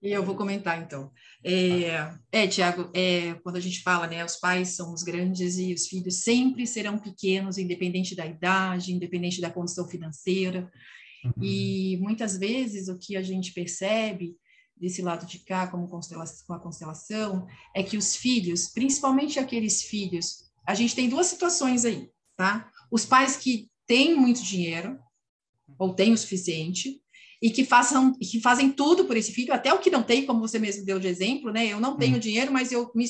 [0.00, 1.10] E eu vou comentar, então.
[1.44, 5.74] É, é Tiago, é, quando a gente fala, né, os pais são os grandes e
[5.74, 10.70] os filhos sempre serão pequenos, independente da idade, independente da condição financeira.
[11.24, 11.32] Uhum.
[11.42, 14.36] E muitas vezes o que a gente percebe
[14.76, 19.82] desse lado de cá, como constelação, com a constelação, é que os filhos, principalmente aqueles
[19.82, 22.70] filhos, a gente tem duas situações aí, tá?
[22.88, 24.96] Os pais que têm muito dinheiro,
[25.78, 27.00] ou têm o suficiente,
[27.42, 30.40] e que façam que fazem tudo por esse filho, até o que não tem, como
[30.40, 31.66] você mesmo deu de exemplo, né?
[31.66, 32.20] Eu não tenho hum.
[32.20, 33.06] dinheiro, mas eu me,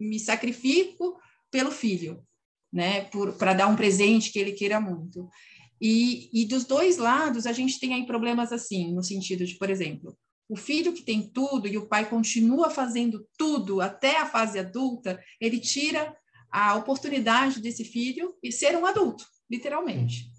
[0.00, 1.18] me sacrifico
[1.50, 2.22] pelo filho,
[2.72, 3.08] né?
[3.38, 5.28] Para dar um presente que ele queira muito.
[5.80, 9.70] E, e dos dois lados, a gente tem aí problemas assim, no sentido de, por
[9.70, 10.16] exemplo,
[10.48, 15.22] o filho que tem tudo e o pai continua fazendo tudo até a fase adulta,
[15.40, 16.16] ele tira
[16.50, 20.30] a oportunidade desse filho de ser um adulto, literalmente.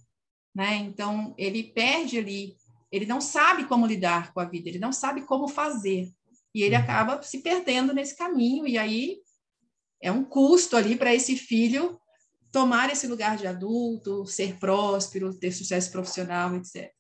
[0.55, 0.75] Né?
[0.75, 2.55] Então, ele perde ali,
[2.91, 6.09] ele não sabe como lidar com a vida, ele não sabe como fazer.
[6.53, 6.81] E ele uhum.
[6.81, 9.17] acaba se perdendo nesse caminho, e aí
[10.01, 11.99] é um custo ali para esse filho
[12.51, 16.91] tomar esse lugar de adulto, ser próspero, ter sucesso profissional, etc.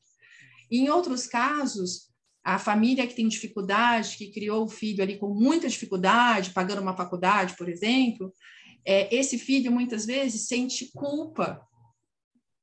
[0.69, 2.09] E em outros casos,
[2.43, 6.95] a família que tem dificuldade, que criou o filho ali com muita dificuldade, pagando uma
[6.95, 8.33] faculdade, por exemplo,
[8.85, 11.67] é, esse filho muitas vezes sente culpa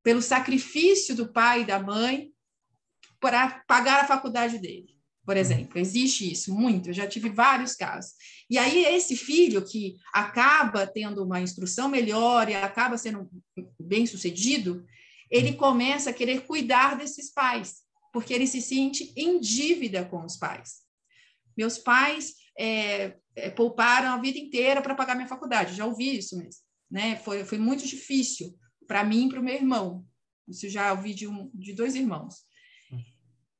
[0.06, 2.30] pelo sacrifício do pai e da mãe
[3.18, 4.94] para pagar a faculdade dele
[5.24, 5.80] por exemplo.
[5.80, 8.12] Existe isso muito, eu já tive vários casos.
[8.48, 13.28] E aí, esse filho que acaba tendo uma instrução melhor e acaba sendo
[13.80, 14.86] bem sucedido,
[15.28, 17.78] ele começa a querer cuidar desses pais,
[18.12, 20.84] porque ele se sente em dívida com os pais.
[21.56, 26.38] Meus pais é, é, pouparam a vida inteira para pagar minha faculdade, já ouvi isso
[26.38, 26.62] mesmo.
[26.88, 27.16] Né?
[27.16, 28.56] Foi, foi muito difícil
[28.86, 30.04] para mim e para o meu irmão.
[30.46, 32.46] Isso já ouvi de, um, de dois irmãos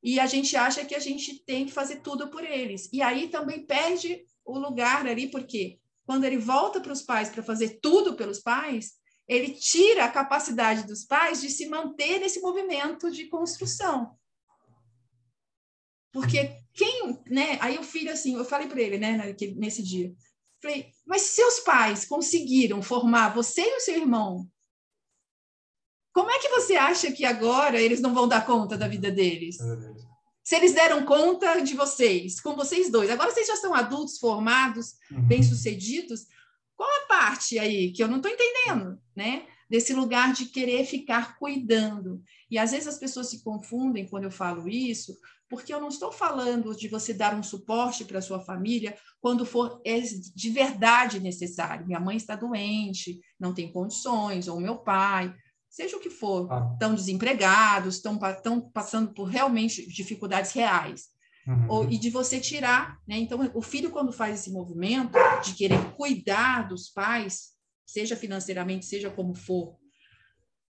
[0.07, 2.89] e a gente acha que a gente tem que fazer tudo por eles.
[2.93, 7.43] E aí também perde o lugar ali, porque quando ele volta para os pais para
[7.43, 8.93] fazer tudo pelos pais,
[9.27, 14.17] ele tira a capacidade dos pais de se manter nesse movimento de construção.
[16.13, 17.59] Porque quem, né?
[17.61, 20.15] Aí o filho assim, eu falei para ele, né, nesse dia,
[20.63, 24.49] falei, mas seus pais conseguiram formar você e o seu irmão
[26.17, 29.59] como é que você acha que agora eles não vão dar conta da vida deles?
[30.43, 34.95] Se eles deram conta de vocês, com vocês dois, agora vocês já são adultos, formados,
[35.11, 35.21] uhum.
[35.27, 36.25] bem-sucedidos,
[36.75, 39.43] qual a parte aí que eu não estou entendendo, né?
[39.69, 42.23] Desse lugar de querer ficar cuidando.
[42.51, 45.15] E às vezes as pessoas se confundem quando eu falo isso,
[45.51, 49.83] porque eu não estou falando de você dar um suporte para sua família quando for
[49.85, 51.87] de verdade necessário.
[51.87, 55.35] Minha mãe está doente, não tem condições, ou meu pai
[55.77, 56.71] seja o que for, ah.
[56.73, 58.19] estão desempregados, estão,
[58.73, 61.09] passando por realmente dificuldades reais.
[61.47, 61.67] Uhum.
[61.69, 63.19] Ou, e de você tirar, né?
[63.19, 65.13] Então, o filho, quando faz esse movimento
[65.45, 67.51] de querer cuidar dos pais,
[67.87, 69.77] seja financeiramente, seja como for,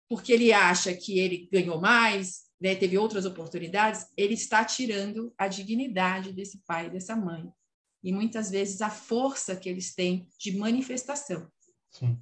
[0.09, 5.47] porque ele acha que ele ganhou mais, né, teve outras oportunidades, ele está tirando a
[5.47, 7.49] dignidade desse pai dessa mãe.
[8.03, 11.49] E muitas vezes a força que eles têm de manifestação.
[11.91, 12.19] Sim.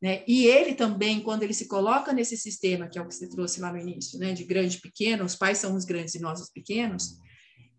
[0.00, 0.22] Né?
[0.28, 3.60] E ele também, quando ele se coloca nesse sistema, que é o que você trouxe
[3.60, 4.32] lá no início, né?
[4.32, 7.18] de grande e pequeno, os pais são os grandes e nós os pequenos,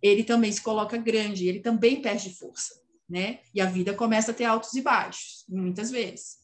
[0.02, 2.74] ele também se coloca grande, ele também perde força.
[3.10, 3.40] Né?
[3.54, 6.38] E a vida começa a ter altos e baixos, muitas vezes.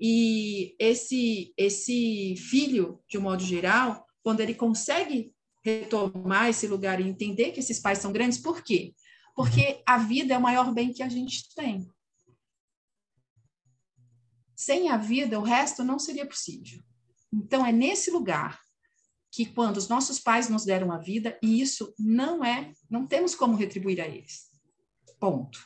[0.00, 5.32] E esse, esse filho, de um modo geral, quando ele consegue
[5.64, 8.92] retomar esse lugar e entender que esses pais são grandes, por quê?
[9.34, 11.88] Porque a vida é o maior bem que a gente tem.
[14.54, 16.80] Sem a vida, o resto não seria possível.
[17.32, 18.60] Então, é nesse lugar
[19.30, 23.34] que, quando os nossos pais nos deram a vida, e isso não é, não temos
[23.34, 24.48] como retribuir a eles.
[25.18, 25.58] Ponto.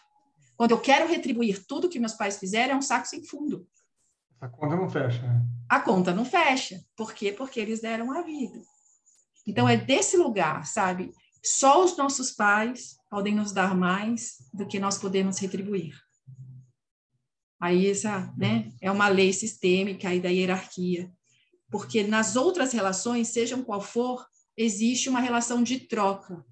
[0.56, 3.68] Quando eu quero retribuir tudo que meus pais fizeram, é um saco sem fundo.
[4.40, 5.22] A conta não fecha.
[5.22, 5.44] Né?
[5.68, 6.82] A conta não fecha.
[6.96, 7.32] Por quê?
[7.32, 8.60] Porque eles deram a vida.
[9.46, 11.12] Então, é desse lugar, sabe?
[11.44, 15.94] Só os nossos pais podem nos dar mais do que nós podemos retribuir.
[17.60, 21.10] Aí essa, né, é uma lei sistêmica aí da hierarquia.
[21.70, 24.24] Porque nas outras relações, sejam qual for,
[24.56, 26.44] existe uma relação de troca.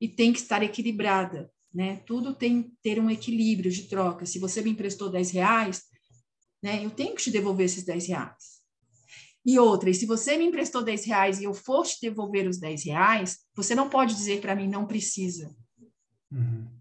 [0.00, 1.96] E tem que estar equilibrada, né?
[2.06, 4.26] Tudo tem que ter um equilíbrio de troca.
[4.26, 5.82] Se você me emprestou 10 reais,
[6.62, 8.58] né, eu tenho que te devolver esses 10 reais.
[9.44, 12.58] E outra, e se você me emprestou 10 reais e eu for te devolver os
[12.58, 15.56] 10 reais, você não pode dizer para mim, não precisa.
[16.30, 16.77] Uhum.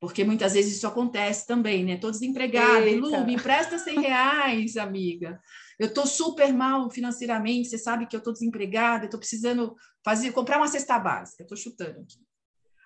[0.00, 1.94] Porque muitas vezes isso acontece também, né?
[1.94, 5.40] Estou desempregada, Lu, me empresta 100 reais, amiga.
[5.78, 9.74] Eu estou super mal financeiramente, você sabe que eu estou desempregada, estou precisando
[10.04, 12.18] fazer, comprar uma cesta básica, estou chutando aqui.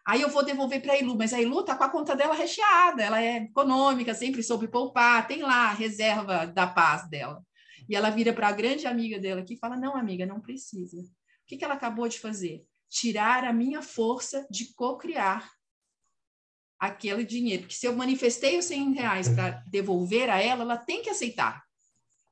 [0.07, 2.35] Aí eu vou devolver para a Ilu, mas a Ilu está com a conta dela
[2.35, 7.43] recheada, ela é econômica, sempre soube poupar, tem lá a reserva da paz dela.
[7.89, 10.99] E ela vira para a grande amiga dela aqui e fala: Não, amiga, não precisa.
[10.99, 11.05] O
[11.47, 12.65] que, que ela acabou de fazer?
[12.93, 15.51] tirar a minha força de co-criar
[16.83, 17.63] aquele dinheiro.
[17.63, 21.63] Porque se eu manifestei os 100 reais para devolver a ela, ela tem que aceitar.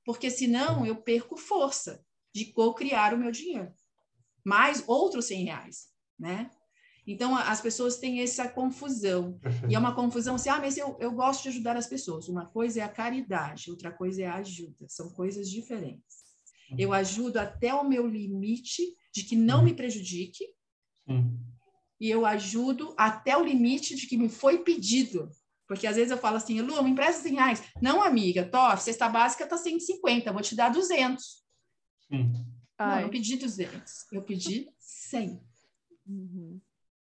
[0.04, 3.72] Porque senão eu perco força de co-criar o meu dinheiro.
[4.44, 6.50] Mais outros 100 reais, né?
[7.06, 9.38] Então, as pessoas têm essa confusão.
[9.68, 12.28] E é uma confusão assim, ah, mas eu, eu gosto de ajudar as pessoas.
[12.28, 14.88] Uma coisa é a caridade, outra coisa é a ajuda.
[14.88, 16.24] São coisas diferentes.
[16.76, 18.82] Eu ajudo até o meu limite
[19.14, 20.44] de que não me prejudique.
[21.08, 21.49] Sim.
[22.00, 25.30] E eu ajudo até o limite de que me foi pedido.
[25.68, 27.62] Porque às vezes eu falo assim, Lu, me empresta 100 reais.
[27.80, 31.44] Não, amiga, Tó, cesta básica tá 150, vou te dar 200.
[32.08, 32.32] Sim.
[32.78, 35.40] Não, eu não pedi 200, eu pedi 100.
[36.08, 36.60] Uhum.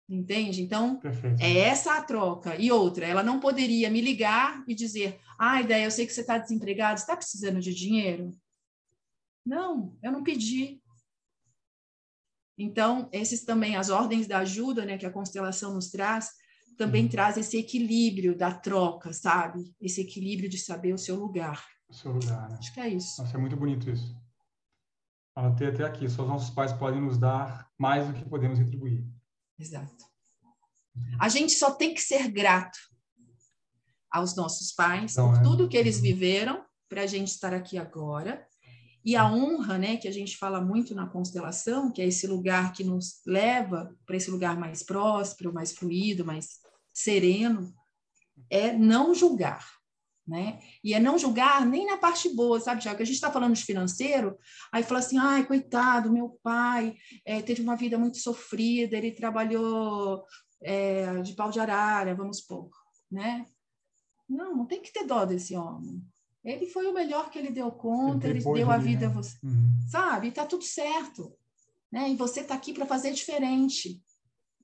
[0.08, 0.62] Entende?
[0.62, 1.40] Então, Perfeito.
[1.40, 2.56] é essa a troca.
[2.56, 6.22] E outra, ela não poderia me ligar e dizer: ah, ideia, eu sei que você
[6.22, 8.34] está desempregado, está precisando de dinheiro?
[9.44, 10.80] Não, eu não pedi.
[12.58, 16.30] Então, esses também, as ordens da ajuda, né, que a constelação nos traz,
[16.76, 17.08] também uhum.
[17.08, 19.72] traz esse equilíbrio da troca, sabe?
[19.80, 21.64] Esse equilíbrio de saber o seu lugar.
[21.88, 22.56] O seu lugar, né?
[22.58, 23.22] Acho que é isso.
[23.22, 24.16] Nossa, é muito bonito isso.
[25.36, 29.04] Anotei até aqui, só os nossos pais podem nos dar mais do que podemos retribuir.
[29.56, 30.04] Exato.
[31.20, 32.78] A gente só tem que ser grato
[34.10, 35.42] aos nossos pais então, por é.
[35.42, 38.44] tudo que eles viveram para a gente estar aqui agora
[39.04, 42.72] e a honra, né, que a gente fala muito na constelação, que é esse lugar
[42.72, 46.60] que nos leva para esse lugar mais próspero, mais fluido, mais
[46.92, 47.72] sereno,
[48.50, 49.66] é não julgar,
[50.26, 50.60] né?
[50.82, 52.96] E é não julgar nem na parte boa, sabe, Tiago?
[52.96, 54.36] Que a gente está falando de financeiro,
[54.72, 60.24] aí fala assim, ai, coitado, meu pai é, teve uma vida muito sofrida, ele trabalhou
[60.60, 62.68] é, de pau de arara, vamos supor,
[63.10, 63.46] né?
[64.28, 66.04] Não, não tem que ter dó desse homem.
[66.48, 69.36] Ele foi o melhor que ele deu conta, ele, ele deu a vida a você.
[69.42, 69.78] Uhum.
[69.90, 70.30] Sabe?
[70.30, 71.32] Tá tudo certo.
[71.92, 72.10] Né?
[72.10, 74.00] E você tá aqui para fazer diferente.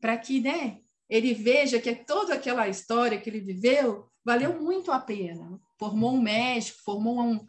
[0.01, 4.99] Para que, né, ele veja que toda aquela história que ele viveu valeu muito a
[4.99, 5.61] pena.
[5.78, 7.47] Formou um médico, formou um,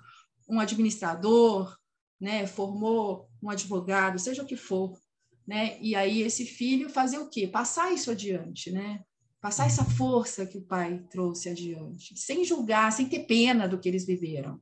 [0.49, 1.77] um administrador,
[2.19, 2.45] né?
[2.45, 4.99] Formou um advogado, seja o que for,
[5.47, 5.77] né?
[5.79, 7.47] E aí esse filho fazer o quê?
[7.47, 9.03] Passar isso adiante, né?
[9.45, 13.87] Passar essa força que o pai trouxe adiante, sem julgar, sem ter pena do que
[13.87, 14.59] eles viveram.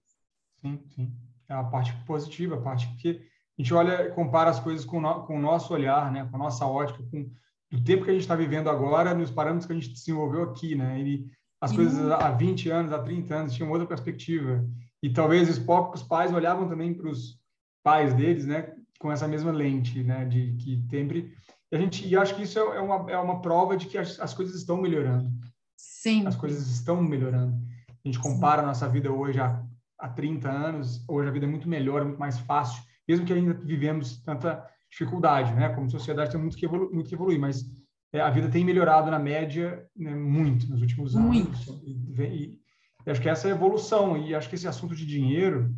[0.57, 1.09] Sim, sim.
[1.47, 5.25] É a parte positiva, a parte que a gente olha, compara as coisas com, no,
[5.25, 6.27] com o nosso olhar, né?
[6.29, 7.31] com a nossa ótica, com
[7.71, 10.75] o tempo que a gente está vivendo agora, nos parâmetros que a gente desenvolveu aqui.
[10.75, 10.99] Né?
[10.99, 11.31] E
[11.61, 11.77] as sim.
[11.77, 14.67] coisas há 20 anos, há 30 anos tinham outra perspectiva.
[15.01, 17.39] E talvez os poucos pais olhavam também para os
[17.81, 18.75] pais deles né?
[18.99, 20.25] com essa mesma lente, né?
[20.25, 21.33] de que sempre
[21.73, 23.97] e, a gente, e acho que isso é, é uma, é uma prova de que
[23.97, 25.27] as, as coisas estão melhorando.
[25.75, 26.27] Sim.
[26.27, 27.55] As coisas estão melhorando.
[27.89, 28.63] A gente compara Sim.
[28.63, 29.59] a nossa vida hoje há,
[29.97, 33.33] há 30 anos, hoje a vida é muito melhor, é muito mais fácil, mesmo que
[33.33, 35.69] ainda vivemos tanta dificuldade, né?
[35.69, 37.65] Como sociedade tem muito que, evolu muito que evoluir, mas
[38.13, 41.27] é, a vida tem melhorado na média né, muito nos últimos anos.
[41.27, 41.81] Muito.
[41.83, 42.59] E, e,
[43.03, 45.73] e, acho que essa é a evolução, e acho que esse assunto de dinheiro,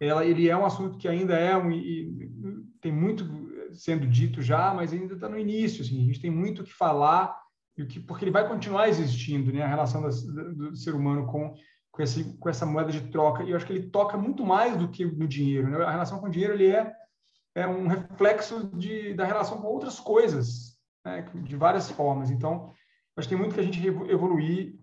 [0.00, 2.32] ela, ele é um assunto que ainda é um, e,
[2.80, 3.24] tem muito
[3.74, 5.82] sendo dito já, mas ainda está no início.
[5.82, 7.36] Assim, a gente tem muito o que falar,
[8.06, 9.62] porque ele vai continuar existindo, né?
[9.62, 11.54] a relação do, ser humano com,
[11.90, 13.42] com, esse, com essa moeda de troca.
[13.42, 15.68] E eu acho que ele toca muito mais do que no dinheiro.
[15.68, 15.84] Né?
[15.84, 16.92] A relação com o dinheiro ele é,
[17.54, 21.26] é um reflexo de, da relação com outras coisas, né?
[21.34, 22.30] de várias formas.
[22.30, 22.72] Então,
[23.16, 24.74] acho que tem muito que a gente evoluir,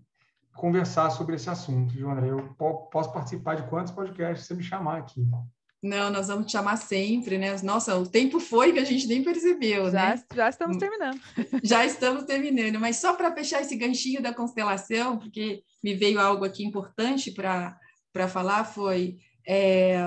[0.56, 2.30] conversar sobre esse assunto, viu, André?
[2.30, 2.54] Eu
[2.92, 5.26] posso participar de quantos podcasts você me chamar aqui.
[5.82, 7.56] Não, nós vamos te chamar sempre, né?
[7.64, 10.24] Nossa, o tempo foi que a gente nem percebeu, já, né?
[10.36, 10.80] Já estamos hum.
[10.80, 11.22] terminando.
[11.64, 16.44] Já estamos terminando, mas só para fechar esse ganchinho da constelação, porque me veio algo
[16.44, 19.18] aqui importante para falar, foi
[19.48, 19.98] é,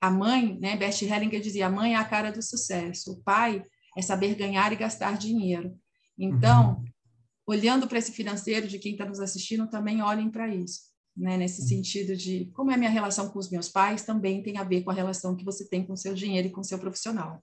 [0.00, 0.76] a mãe, né?
[0.76, 3.62] Bert Hellinger dizia, a mãe é a cara do sucesso, o pai
[3.96, 5.78] é saber ganhar e gastar dinheiro.
[6.18, 6.84] Então, uhum.
[7.46, 11.66] olhando para esse financeiro de quem está nos assistindo, também olhem para isso né, nesse
[11.66, 14.82] sentido de como é a minha relação com os meus pais também tem a ver
[14.82, 17.42] com a relação que você tem com o seu dinheiro e com o seu profissional.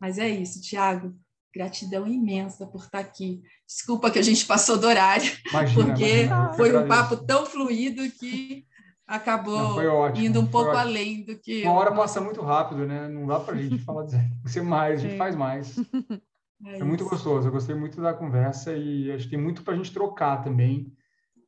[0.00, 1.14] Mas é isso, Tiago.
[1.54, 3.42] Gratidão imensa por estar aqui.
[3.66, 6.52] Desculpa que a gente passou do horário, imagina, porque imagina.
[6.52, 8.66] foi um papo tão fluido que
[9.06, 11.62] acabou Não, indo um pouco além do que.
[11.62, 13.08] Uma hora passa muito rápido, né?
[13.08, 15.18] Não dá para a gente falar dizer mais, a gente Sim.
[15.18, 15.76] faz mais.
[16.64, 17.46] É, é muito gostoso.
[17.46, 20.90] Eu gostei muito da conversa e acho que tem muito para a gente trocar também
[20.90, 20.95] é,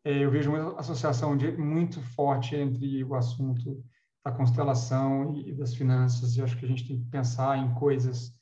[0.04, 3.82] eu vejo uma associação de, muito forte entre o assunto
[4.24, 7.74] da constelação e, e das finanças, e acho que a gente tem que pensar em
[7.74, 8.32] coisas,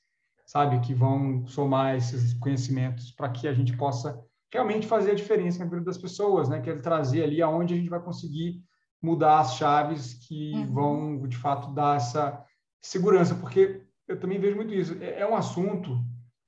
[0.45, 4.19] sabe, que vão somar esses conhecimentos para que a gente possa
[4.53, 6.61] realmente fazer a diferença na vida das pessoas, né?
[6.61, 8.63] Que é trazer ali aonde a gente vai conseguir
[9.03, 10.67] mudar as chaves que uhum.
[10.73, 12.45] vão, de fato, dar essa
[12.81, 14.97] segurança, porque eu também vejo muito isso.
[15.01, 15.99] É, é um assunto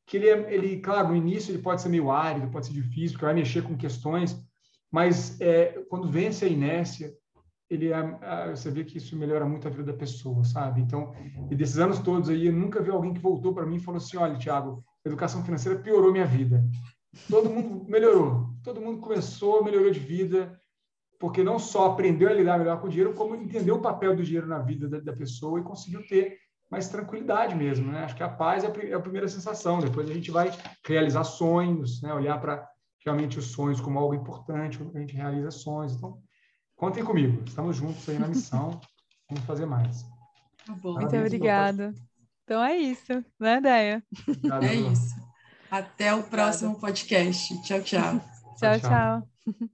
[0.07, 3.13] que ele, é, ele, claro, no início ele pode ser meio árido, pode ser difícil,
[3.13, 4.43] porque vai mexer com questões,
[4.91, 7.13] mas é, quando vence a inércia,
[7.71, 10.81] ele é, você vê que isso melhora muito a vida da pessoa, sabe?
[10.81, 11.13] Então,
[11.51, 13.99] e desses anos todos aí, eu nunca vi alguém que voltou para mim e falou
[13.99, 16.65] assim: olha, Tiago, educação financeira piorou minha vida.
[17.29, 20.59] Todo mundo melhorou, todo mundo começou, melhorou de vida,
[21.19, 24.23] porque não só aprendeu a lidar melhor com o dinheiro, como entendeu o papel do
[24.23, 26.39] dinheiro na vida da, da pessoa e conseguiu ter
[26.71, 28.05] mais tranquilidade mesmo, né?
[28.05, 29.81] Acho que a paz é a, é a primeira sensação.
[29.81, 30.51] Depois a gente vai
[30.87, 32.13] realizar sonhos, né?
[32.15, 32.67] Olhar para
[33.05, 35.95] realmente os sonhos como algo importante, quando a gente realiza sonhos.
[35.95, 36.23] Então,
[36.77, 37.43] contem comigo.
[37.47, 38.81] Estamos juntos aí na missão.
[39.29, 40.03] Vamos fazer mais.
[40.67, 40.95] Tá bom.
[40.95, 41.95] Muito obrigada.
[42.45, 44.03] Então é isso, né, Deia?
[44.63, 45.15] É isso.
[45.71, 47.63] Até o próximo podcast.
[47.63, 48.21] Tchau, tchau.
[48.59, 48.81] tchau, tchau.
[48.81, 49.69] tchau.